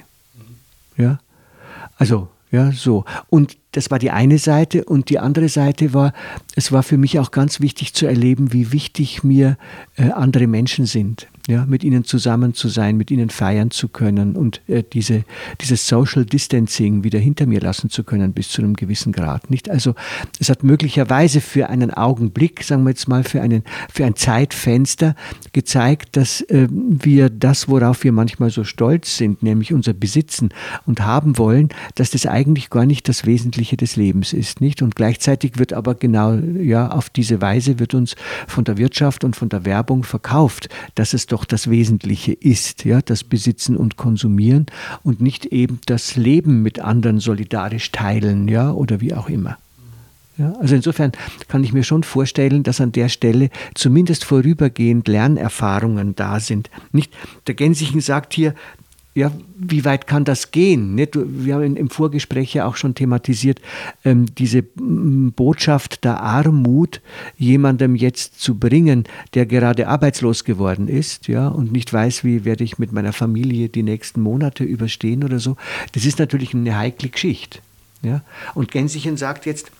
Ja, 0.96 1.18
also, 1.96 2.28
ja, 2.50 2.72
so. 2.72 3.04
Und 3.28 3.56
das 3.72 3.90
war 3.90 3.98
die 3.98 4.10
eine 4.10 4.38
Seite 4.38 4.84
und 4.84 5.08
die 5.08 5.18
andere 5.18 5.48
Seite 5.48 5.94
war, 5.94 6.12
es 6.54 6.72
war 6.72 6.82
für 6.82 6.98
mich 6.98 7.18
auch 7.18 7.30
ganz 7.30 7.60
wichtig 7.60 7.94
zu 7.94 8.06
erleben, 8.06 8.52
wie 8.52 8.70
wichtig 8.70 9.24
mir 9.24 9.56
äh, 9.96 10.10
andere 10.10 10.46
Menschen 10.46 10.86
sind. 10.86 11.26
Ja, 11.48 11.66
mit 11.66 11.82
ihnen 11.82 12.04
zusammen 12.04 12.54
zu 12.54 12.68
sein, 12.68 12.96
mit 12.96 13.10
ihnen 13.10 13.28
feiern 13.28 13.72
zu 13.72 13.88
können 13.88 14.36
und 14.36 14.60
äh, 14.68 14.84
diese, 14.84 15.24
dieses 15.60 15.88
Social 15.88 16.24
Distancing 16.24 17.02
wieder 17.02 17.18
hinter 17.18 17.46
mir 17.46 17.58
lassen 17.60 17.90
zu 17.90 18.04
können 18.04 18.32
bis 18.32 18.50
zu 18.50 18.62
einem 18.62 18.74
gewissen 18.74 19.10
Grad. 19.10 19.50
Nicht? 19.50 19.68
Also 19.68 19.96
es 20.38 20.50
hat 20.50 20.62
möglicherweise 20.62 21.40
für 21.40 21.68
einen 21.68 21.92
Augenblick, 21.92 22.62
sagen 22.62 22.84
wir 22.84 22.90
jetzt 22.90 23.08
mal, 23.08 23.24
für, 23.24 23.42
einen, 23.42 23.64
für 23.92 24.04
ein 24.04 24.14
Zeitfenster 24.14 25.16
gezeigt, 25.52 26.16
dass 26.16 26.42
äh, 26.42 26.68
wir 26.70 27.28
das, 27.28 27.68
worauf 27.68 28.04
wir 28.04 28.12
manchmal 28.12 28.50
so 28.50 28.62
stolz 28.62 29.16
sind, 29.16 29.42
nämlich 29.42 29.72
unser 29.72 29.94
Besitzen 29.94 30.50
und 30.86 31.00
haben 31.00 31.38
wollen, 31.38 31.70
dass 31.96 32.10
das 32.10 32.24
eigentlich 32.24 32.70
gar 32.70 32.86
nicht 32.86 33.08
das 33.08 33.26
Wesentliche 33.26 33.61
Wesentliche 33.62 33.76
des 33.76 33.96
Lebens 33.96 34.32
ist, 34.32 34.60
nicht? 34.60 34.82
Und 34.82 34.96
gleichzeitig 34.96 35.56
wird 35.56 35.72
aber 35.72 35.94
genau, 35.94 36.34
ja, 36.34 36.90
auf 36.90 37.10
diese 37.10 37.40
Weise 37.40 37.78
wird 37.78 37.94
uns 37.94 38.16
von 38.48 38.64
der 38.64 38.76
Wirtschaft 38.76 39.22
und 39.22 39.36
von 39.36 39.48
der 39.48 39.64
Werbung 39.64 40.02
verkauft, 40.02 40.68
dass 40.96 41.14
es 41.14 41.26
doch 41.26 41.44
das 41.44 41.70
Wesentliche 41.70 42.32
ist, 42.32 42.84
ja, 42.84 43.00
das 43.02 43.22
Besitzen 43.22 43.76
und 43.76 43.96
Konsumieren 43.96 44.66
und 45.04 45.20
nicht 45.20 45.46
eben 45.46 45.78
das 45.86 46.16
Leben 46.16 46.62
mit 46.62 46.80
anderen 46.80 47.20
solidarisch 47.20 47.92
teilen, 47.92 48.48
ja, 48.48 48.72
oder 48.72 49.00
wie 49.00 49.14
auch 49.14 49.28
immer. 49.28 49.58
Ja, 50.38 50.54
also 50.60 50.74
insofern 50.74 51.12
kann 51.48 51.62
ich 51.62 51.72
mir 51.72 51.84
schon 51.84 52.02
vorstellen, 52.02 52.62
dass 52.64 52.80
an 52.80 52.90
der 52.90 53.10
Stelle 53.10 53.50
zumindest 53.74 54.24
vorübergehend 54.24 55.06
Lernerfahrungen 55.06 56.16
da 56.16 56.40
sind. 56.40 56.68
Nicht, 56.90 57.12
der 57.46 57.54
Gensichen 57.54 58.00
sagt 58.00 58.34
hier, 58.34 58.54
ja, 59.14 59.30
wie 59.58 59.84
weit 59.84 60.06
kann 60.06 60.24
das 60.24 60.52
gehen? 60.52 60.96
Wir 60.96 61.54
haben 61.54 61.76
im 61.76 61.90
Vorgespräch 61.90 62.54
ja 62.54 62.66
auch 62.66 62.76
schon 62.76 62.94
thematisiert, 62.94 63.60
ähm, 64.04 64.26
diese 64.34 64.62
Botschaft 64.62 66.04
der 66.04 66.20
Armut 66.20 67.02
jemandem 67.36 67.94
jetzt 67.94 68.40
zu 68.40 68.58
bringen, 68.58 69.04
der 69.34 69.44
gerade 69.44 69.88
arbeitslos 69.88 70.44
geworden 70.44 70.88
ist, 70.88 71.28
ja, 71.28 71.48
und 71.48 71.72
nicht 71.72 71.92
weiß, 71.92 72.24
wie 72.24 72.46
werde 72.46 72.64
ich 72.64 72.78
mit 72.78 72.92
meiner 72.92 73.12
Familie 73.12 73.68
die 73.68 73.82
nächsten 73.82 74.22
Monate 74.22 74.64
überstehen 74.64 75.24
oder 75.24 75.38
so. 75.38 75.56
Das 75.92 76.06
ist 76.06 76.18
natürlich 76.18 76.54
eine 76.54 76.76
heikle 76.76 77.10
Geschichte. 77.10 77.58
Ja. 78.00 78.22
Und 78.54 78.70
Gensichen 78.70 79.18
sagt 79.18 79.44
jetzt, 79.44 79.70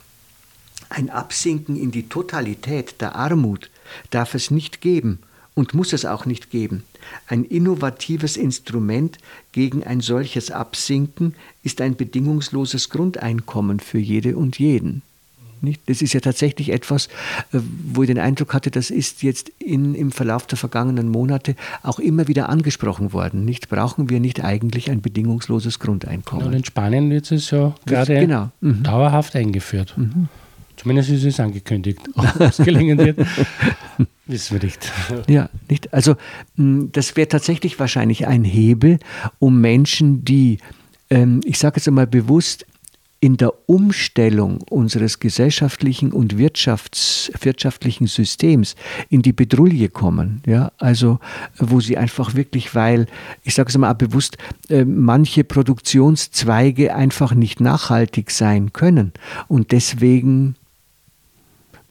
ein 0.90 1.08
Absinken 1.08 1.76
in 1.76 1.90
die 1.90 2.08
Totalität 2.08 3.00
der 3.00 3.16
Armut 3.16 3.70
darf 4.10 4.34
es 4.34 4.50
nicht 4.50 4.82
geben 4.82 5.20
und 5.54 5.74
muss 5.74 5.92
es 5.92 6.04
auch 6.04 6.26
nicht 6.26 6.50
geben. 6.50 6.84
Ein 7.26 7.44
innovatives 7.44 8.36
Instrument 8.36 9.18
gegen 9.52 9.84
ein 9.84 10.00
solches 10.00 10.50
Absinken 10.50 11.34
ist 11.62 11.80
ein 11.80 11.96
bedingungsloses 11.96 12.88
Grundeinkommen 12.88 13.80
für 13.80 13.98
jede 13.98 14.36
und 14.36 14.58
jeden. 14.58 15.02
Nicht? 15.62 15.80
Das 15.86 16.02
ist 16.02 16.12
ja 16.12 16.20
tatsächlich 16.20 16.70
etwas, 16.70 17.06
äh, 17.52 17.60
wo 17.92 18.02
ich 18.02 18.08
den 18.08 18.18
Eindruck 18.18 18.52
hatte, 18.52 18.70
das 18.70 18.90
ist 18.90 19.22
jetzt 19.22 19.50
in, 19.60 19.94
im 19.94 20.10
Verlauf 20.10 20.46
der 20.46 20.58
vergangenen 20.58 21.08
Monate 21.08 21.54
auch 21.84 22.00
immer 22.00 22.26
wieder 22.26 22.48
angesprochen 22.48 23.12
worden. 23.12 23.44
Nicht? 23.44 23.68
Brauchen 23.68 24.10
wir 24.10 24.18
nicht 24.18 24.42
eigentlich 24.42 24.90
ein 24.90 25.02
bedingungsloses 25.02 25.78
Grundeinkommen? 25.78 26.46
Und 26.46 26.52
in 26.52 26.64
Spanien 26.64 27.10
wird 27.10 27.30
es 27.30 27.50
ja 27.52 27.74
gerade 27.86 28.18
genau. 28.18 28.50
mhm. 28.60 28.82
dauerhaft 28.82 29.36
eingeführt. 29.36 29.94
Mhm. 29.96 30.28
Zumindest 30.82 31.10
ist 31.10 31.24
es 31.24 31.38
angekündigt. 31.38 32.00
Ob 32.14 32.40
es 32.40 32.56
gelingen 32.56 32.98
wird, 32.98 33.18
wissen 34.26 34.60
wir 34.60 34.64
nicht. 34.64 34.90
Ja, 35.28 35.48
nicht. 35.68 35.94
Also 35.94 36.16
das 36.56 37.16
wäre 37.16 37.28
tatsächlich 37.28 37.78
wahrscheinlich 37.78 38.26
ein 38.26 38.42
Hebel, 38.42 38.98
um 39.38 39.60
Menschen, 39.60 40.24
die, 40.24 40.58
ähm, 41.08 41.40
ich 41.44 41.58
sage 41.58 41.76
jetzt 41.76 41.86
einmal 41.86 42.08
bewusst, 42.08 42.66
in 43.20 43.36
der 43.36 43.52
Umstellung 43.68 44.62
unseres 44.68 45.20
gesellschaftlichen 45.20 46.10
und 46.10 46.34
Wirtschafts-, 46.34 47.30
wirtschaftlichen 47.44 48.08
Systems 48.08 48.74
in 49.10 49.22
die 49.22 49.32
Bedrulle 49.32 49.88
kommen. 49.88 50.42
Ja? 50.44 50.72
Also, 50.78 51.20
wo 51.56 51.78
sie 51.78 51.96
einfach 51.96 52.34
wirklich, 52.34 52.74
weil, 52.74 53.06
ich 53.44 53.54
sage 53.54 53.68
es 53.68 53.78
mal 53.78 53.92
bewusst, 53.92 54.38
äh, 54.68 54.84
manche 54.84 55.44
Produktionszweige 55.44 56.96
einfach 56.96 57.32
nicht 57.32 57.60
nachhaltig 57.60 58.32
sein 58.32 58.72
können 58.72 59.12
und 59.46 59.70
deswegen 59.70 60.56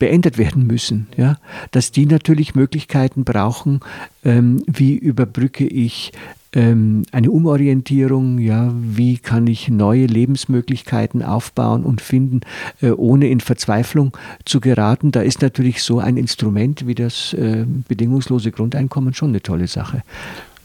beendet 0.02 0.40
werden 0.40 0.66
müssen. 0.66 1.06
Ja? 1.16 1.38
Dass 1.70 1.92
die 1.92 2.08
natürlich 2.08 2.56
Möglichkeiten 2.56 3.24
brauchen, 3.24 3.82
ähm, 4.26 4.64
wie 4.66 4.96
überbrücke 4.96 5.68
ich 5.68 6.12
ähm, 6.54 7.04
eine 7.12 7.30
Umorientierung, 7.30 8.40
ja, 8.40 8.74
wie 8.74 9.20
kann 9.20 9.46
ich 9.46 9.70
neue 9.70 10.08
Lebensmöglichkeiten 10.08 11.22
aufbauen 11.22 11.84
und 11.84 12.02
finden, 12.02 12.42
äh, 12.82 12.90
ohne 12.90 13.30
in 13.30 13.42
Verzweiflung 13.42 14.18
zu 14.44 14.60
geraten. 14.60 15.12
Da 15.12 15.22
ist 15.22 15.44
natürlich 15.44 15.84
so 15.84 16.00
ein 16.00 16.18
Instrument 16.18 16.88
wie 16.88 16.96
das 16.96 17.34
äh, 17.34 17.66
bedingungslose 17.88 18.50
Grundeinkommen 18.52 19.14
schon 19.14 19.30
eine 19.30 19.44
tolle 19.44 19.68
Sache. 19.68 20.02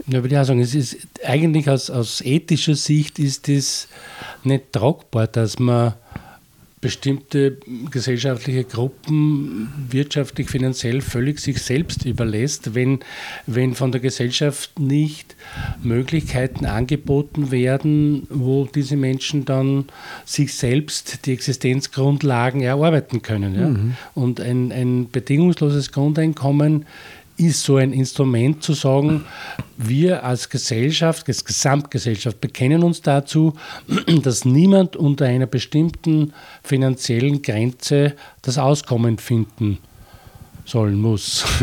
Ja, 0.06 0.22
würde 0.22 0.34
ich 0.34 0.40
auch 0.40 0.44
sagen, 0.44 0.60
es 0.60 0.74
ist 0.74 0.96
eigentlich 1.26 1.68
aus, 1.68 1.90
aus 1.90 2.22
ethischer 2.22 2.74
Sicht 2.74 3.18
ist 3.18 3.50
es 3.50 3.88
nicht 4.44 4.72
tragbar, 4.72 5.26
dass 5.26 5.58
man 5.58 5.92
bestimmte 6.80 7.56
gesellschaftliche 7.90 8.64
Gruppen 8.64 9.68
wirtschaftlich, 9.90 10.50
finanziell 10.50 11.00
völlig 11.00 11.40
sich 11.40 11.62
selbst 11.62 12.04
überlässt, 12.04 12.74
wenn, 12.74 13.00
wenn 13.46 13.74
von 13.74 13.92
der 13.92 14.00
Gesellschaft 14.02 14.78
nicht 14.78 15.36
Möglichkeiten 15.82 16.66
angeboten 16.66 17.50
werden, 17.50 18.26
wo 18.28 18.66
diese 18.66 18.96
Menschen 18.96 19.46
dann 19.46 19.86
sich 20.26 20.52
selbst 20.54 21.26
die 21.26 21.32
Existenzgrundlagen 21.32 22.60
erarbeiten 22.60 23.22
können. 23.22 23.54
Ja? 23.54 23.68
Mhm. 23.68 23.96
Und 24.14 24.40
ein, 24.40 24.70
ein 24.70 25.10
bedingungsloses 25.10 25.92
Grundeinkommen 25.92 26.84
ist 27.36 27.62
so 27.62 27.76
ein 27.76 27.92
Instrument 27.92 28.62
zu 28.62 28.72
sagen, 28.72 29.24
wir 29.76 30.24
als 30.24 30.48
Gesellschaft, 30.48 31.28
als 31.28 31.44
Gesamtgesellschaft 31.44 32.40
bekennen 32.40 32.82
uns 32.82 33.02
dazu, 33.02 33.52
dass 34.22 34.44
niemand 34.44 34.96
unter 34.96 35.26
einer 35.26 35.46
bestimmten 35.46 36.32
finanziellen 36.62 37.42
Grenze 37.42 38.14
das 38.42 38.58
Auskommen 38.58 39.18
finden 39.18 39.78
sollen 40.64 41.00
muss. 41.00 41.44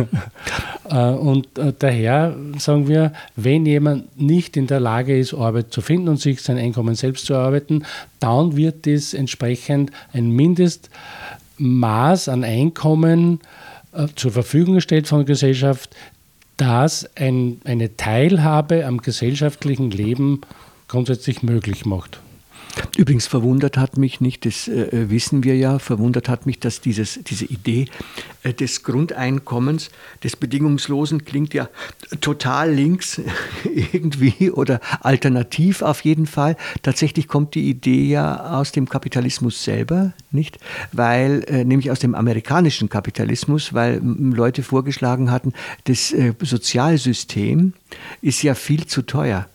Äh, 0.89 1.12
und 1.12 1.57
äh, 1.57 1.71
daher 1.79 2.36
sagen 2.57 2.89
wir, 2.89 3.13
wenn 3.38 3.65
jemand 3.65 4.19
nicht 4.19 4.57
in 4.57 4.67
der 4.67 4.81
Lage 4.81 5.17
ist, 5.17 5.33
Arbeit 5.33 5.71
zu 5.71 5.79
finden 5.79 6.09
und 6.09 6.19
sich 6.19 6.41
sein 6.41 6.57
Einkommen 6.57 6.95
selbst 6.95 7.25
zu 7.25 7.36
erarbeiten, 7.36 7.86
dann 8.19 8.57
wird 8.57 8.86
es 8.86 9.13
entsprechend 9.13 9.91
ein 10.12 10.29
Mindestmaß 10.31 12.27
an 12.27 12.43
Einkommen 12.43 13.39
äh, 13.39 13.72
zur 14.15 14.32
Verfügung 14.32 14.75
gestellt 14.75 15.08
von 15.08 15.19
der 15.19 15.25
Gesellschaft, 15.25 15.95
das 16.58 17.10
ein, 17.15 17.62
eine 17.63 17.97
Teilhabe 17.97 18.86
am 18.86 18.99
gesellschaftlichen 18.99 19.91
Leben 19.91 20.41
grundsätzlich 20.88 21.43
möglich 21.43 21.86
macht. 21.86 22.19
Übrigens 22.97 23.27
verwundert 23.27 23.77
hat 23.77 23.97
mich 23.97 24.21
nicht, 24.21 24.45
das 24.45 24.67
äh, 24.67 24.83
äh, 24.83 25.09
wissen 25.09 25.43
wir 25.43 25.55
ja, 25.55 25.79
verwundert 25.79 26.29
hat 26.29 26.45
mich, 26.45 26.59
dass 26.59 26.81
dieses, 26.81 27.19
diese 27.23 27.45
Idee 27.45 27.88
äh, 28.43 28.53
des 28.53 28.83
Grundeinkommens, 28.83 29.89
des 30.23 30.36
Bedingungslosen, 30.36 31.25
klingt 31.25 31.53
ja 31.53 31.69
total 32.21 32.71
links 32.71 33.21
irgendwie 33.93 34.51
oder 34.51 34.79
alternativ 35.01 35.81
auf 35.81 36.01
jeden 36.01 36.25
Fall. 36.25 36.55
Tatsächlich 36.81 37.27
kommt 37.27 37.55
die 37.55 37.69
Idee 37.69 38.05
ja 38.07 38.59
aus 38.59 38.71
dem 38.71 38.88
Kapitalismus 38.88 39.63
selber, 39.63 40.13
nicht? 40.31 40.59
Weil, 40.91 41.43
äh, 41.47 41.63
nämlich 41.63 41.91
aus 41.91 41.99
dem 41.99 42.15
amerikanischen 42.15 42.89
Kapitalismus, 42.89 43.73
weil 43.73 44.01
Leute 44.03 44.63
vorgeschlagen 44.63 45.31
hatten, 45.31 45.53
das 45.86 46.12
äh, 46.12 46.33
Sozialsystem 46.39 47.73
ist 48.21 48.43
ja 48.43 48.55
viel 48.55 48.86
zu 48.86 49.03
teuer. 49.03 49.47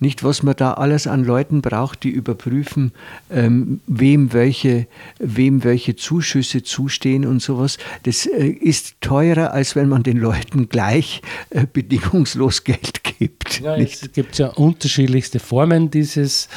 Nicht, 0.00 0.22
was 0.24 0.42
man 0.42 0.54
da 0.56 0.74
alles 0.74 1.06
an 1.06 1.24
Leuten 1.24 1.62
braucht, 1.62 2.04
die 2.04 2.10
überprüfen, 2.10 2.92
ähm, 3.30 3.80
wem, 3.86 4.32
welche, 4.32 4.86
wem 5.18 5.64
welche 5.64 5.96
Zuschüsse 5.96 6.62
zustehen 6.62 7.26
und 7.26 7.42
sowas. 7.42 7.78
Das 8.04 8.26
äh, 8.26 8.46
ist 8.48 9.00
teurer, 9.00 9.52
als 9.52 9.76
wenn 9.76 9.88
man 9.88 10.02
den 10.02 10.18
Leuten 10.18 10.68
gleich 10.68 11.22
äh, 11.50 11.66
bedingungslos 11.70 12.64
Geld 12.64 13.02
gibt. 13.02 13.07
Ja, 13.62 13.76
es 13.76 14.12
gibt 14.12 14.38
ja 14.38 14.48
unterschiedlichste 14.48 15.40
Formen 15.40 15.90
dieses, 15.90 16.48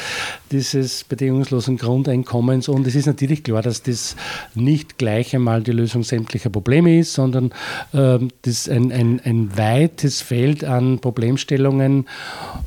dieses 0.52 1.04
bedingungslosen 1.04 1.78
Grundeinkommens 1.78 2.70
und 2.70 2.86
es 2.86 2.96
ist 2.96 3.08
natürlich 3.08 3.44
klar, 3.44 3.62
dass 3.62 3.82
das 3.82 4.16
nicht 4.54 4.98
gleich 4.98 5.36
einmal 5.36 5.64
die 5.64 5.72
Lösung 5.72 6.04
sämtlicher 6.04 6.50
Probleme 6.50 7.00
ist, 7.00 7.14
sondern 7.14 7.52
ähm, 7.94 8.30
das 8.44 8.70
ein, 8.70 8.92
ein, 8.92 9.22
ein 9.24 9.58
weites 9.58 10.22
Feld 10.22 10.64
an 10.64 11.00
Problemstellungen 11.00 12.08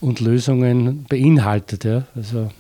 und 0.00 0.20
Lösungen 0.20 1.04
beinhaltet. 1.09 1.85
Ja? 1.85 2.07
Also 2.16 2.50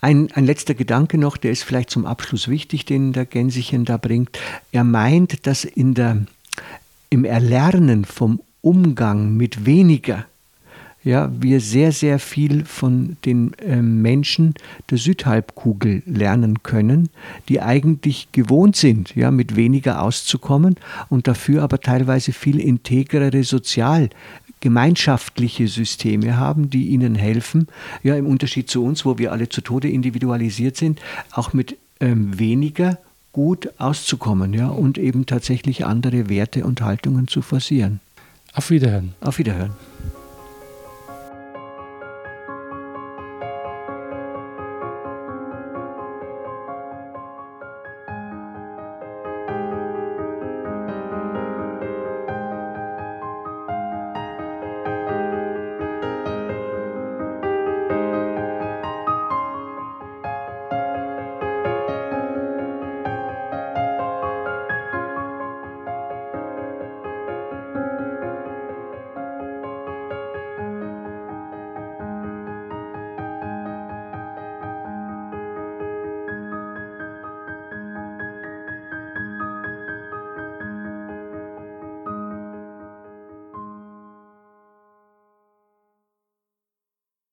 ein, 0.00 0.30
ein, 0.32 0.46
letzter 0.46 0.74
Gedanke 0.74 1.18
noch, 1.18 1.36
der 1.36 1.50
ist 1.50 1.62
vielleicht 1.62 1.90
zum 1.90 2.06
Abschluss 2.06 2.48
wichtig, 2.48 2.84
den 2.84 3.12
der 3.12 3.26
Gänsichen 3.26 3.84
da 3.84 3.96
bringt. 3.96 4.38
Er 4.72 4.84
meint, 4.84 5.46
dass 5.46 5.64
in 5.64 5.94
der, 5.94 6.24
im 7.10 7.24
Erlernen 7.24 8.04
vom 8.04 8.40
Umgang 8.60 9.36
mit 9.36 9.66
weniger 9.66 10.26
ja, 11.08 11.32
wir 11.32 11.60
sehr, 11.60 11.90
sehr 11.90 12.18
viel 12.18 12.66
von 12.66 13.16
den 13.24 13.54
äh, 13.54 13.80
Menschen 13.80 14.52
der 14.90 14.98
Südhalbkugel 14.98 16.02
lernen 16.04 16.62
können, 16.62 17.08
die 17.48 17.62
eigentlich 17.62 18.28
gewohnt 18.32 18.76
sind, 18.76 19.16
ja, 19.16 19.30
mit 19.30 19.56
weniger 19.56 20.02
auszukommen 20.02 20.76
und 21.08 21.26
dafür 21.26 21.62
aber 21.62 21.80
teilweise 21.80 22.34
viel 22.34 22.60
integrere 22.60 23.42
sozial 23.42 24.10
gemeinschaftliche 24.60 25.66
Systeme 25.66 26.36
haben, 26.36 26.68
die 26.68 26.88
ihnen 26.88 27.14
helfen, 27.14 27.68
ja, 28.02 28.14
im 28.14 28.26
Unterschied 28.26 28.68
zu 28.68 28.84
uns, 28.84 29.06
wo 29.06 29.16
wir 29.16 29.32
alle 29.32 29.48
zu 29.48 29.62
Tode 29.62 29.88
individualisiert 29.88 30.76
sind, 30.76 31.00
auch 31.32 31.54
mit 31.54 31.78
ähm, 32.00 32.38
weniger 32.38 32.98
gut 33.32 33.70
auszukommen, 33.78 34.52
ja, 34.52 34.68
und 34.68 34.98
eben 34.98 35.24
tatsächlich 35.24 35.86
andere 35.86 36.28
Werte 36.28 36.66
und 36.66 36.82
Haltungen 36.82 37.28
zu 37.28 37.40
forcieren. 37.40 38.00
Auf 38.52 38.68
Wiederhören. 38.68 39.14
Auf 39.22 39.38
Wiederhören. 39.38 39.72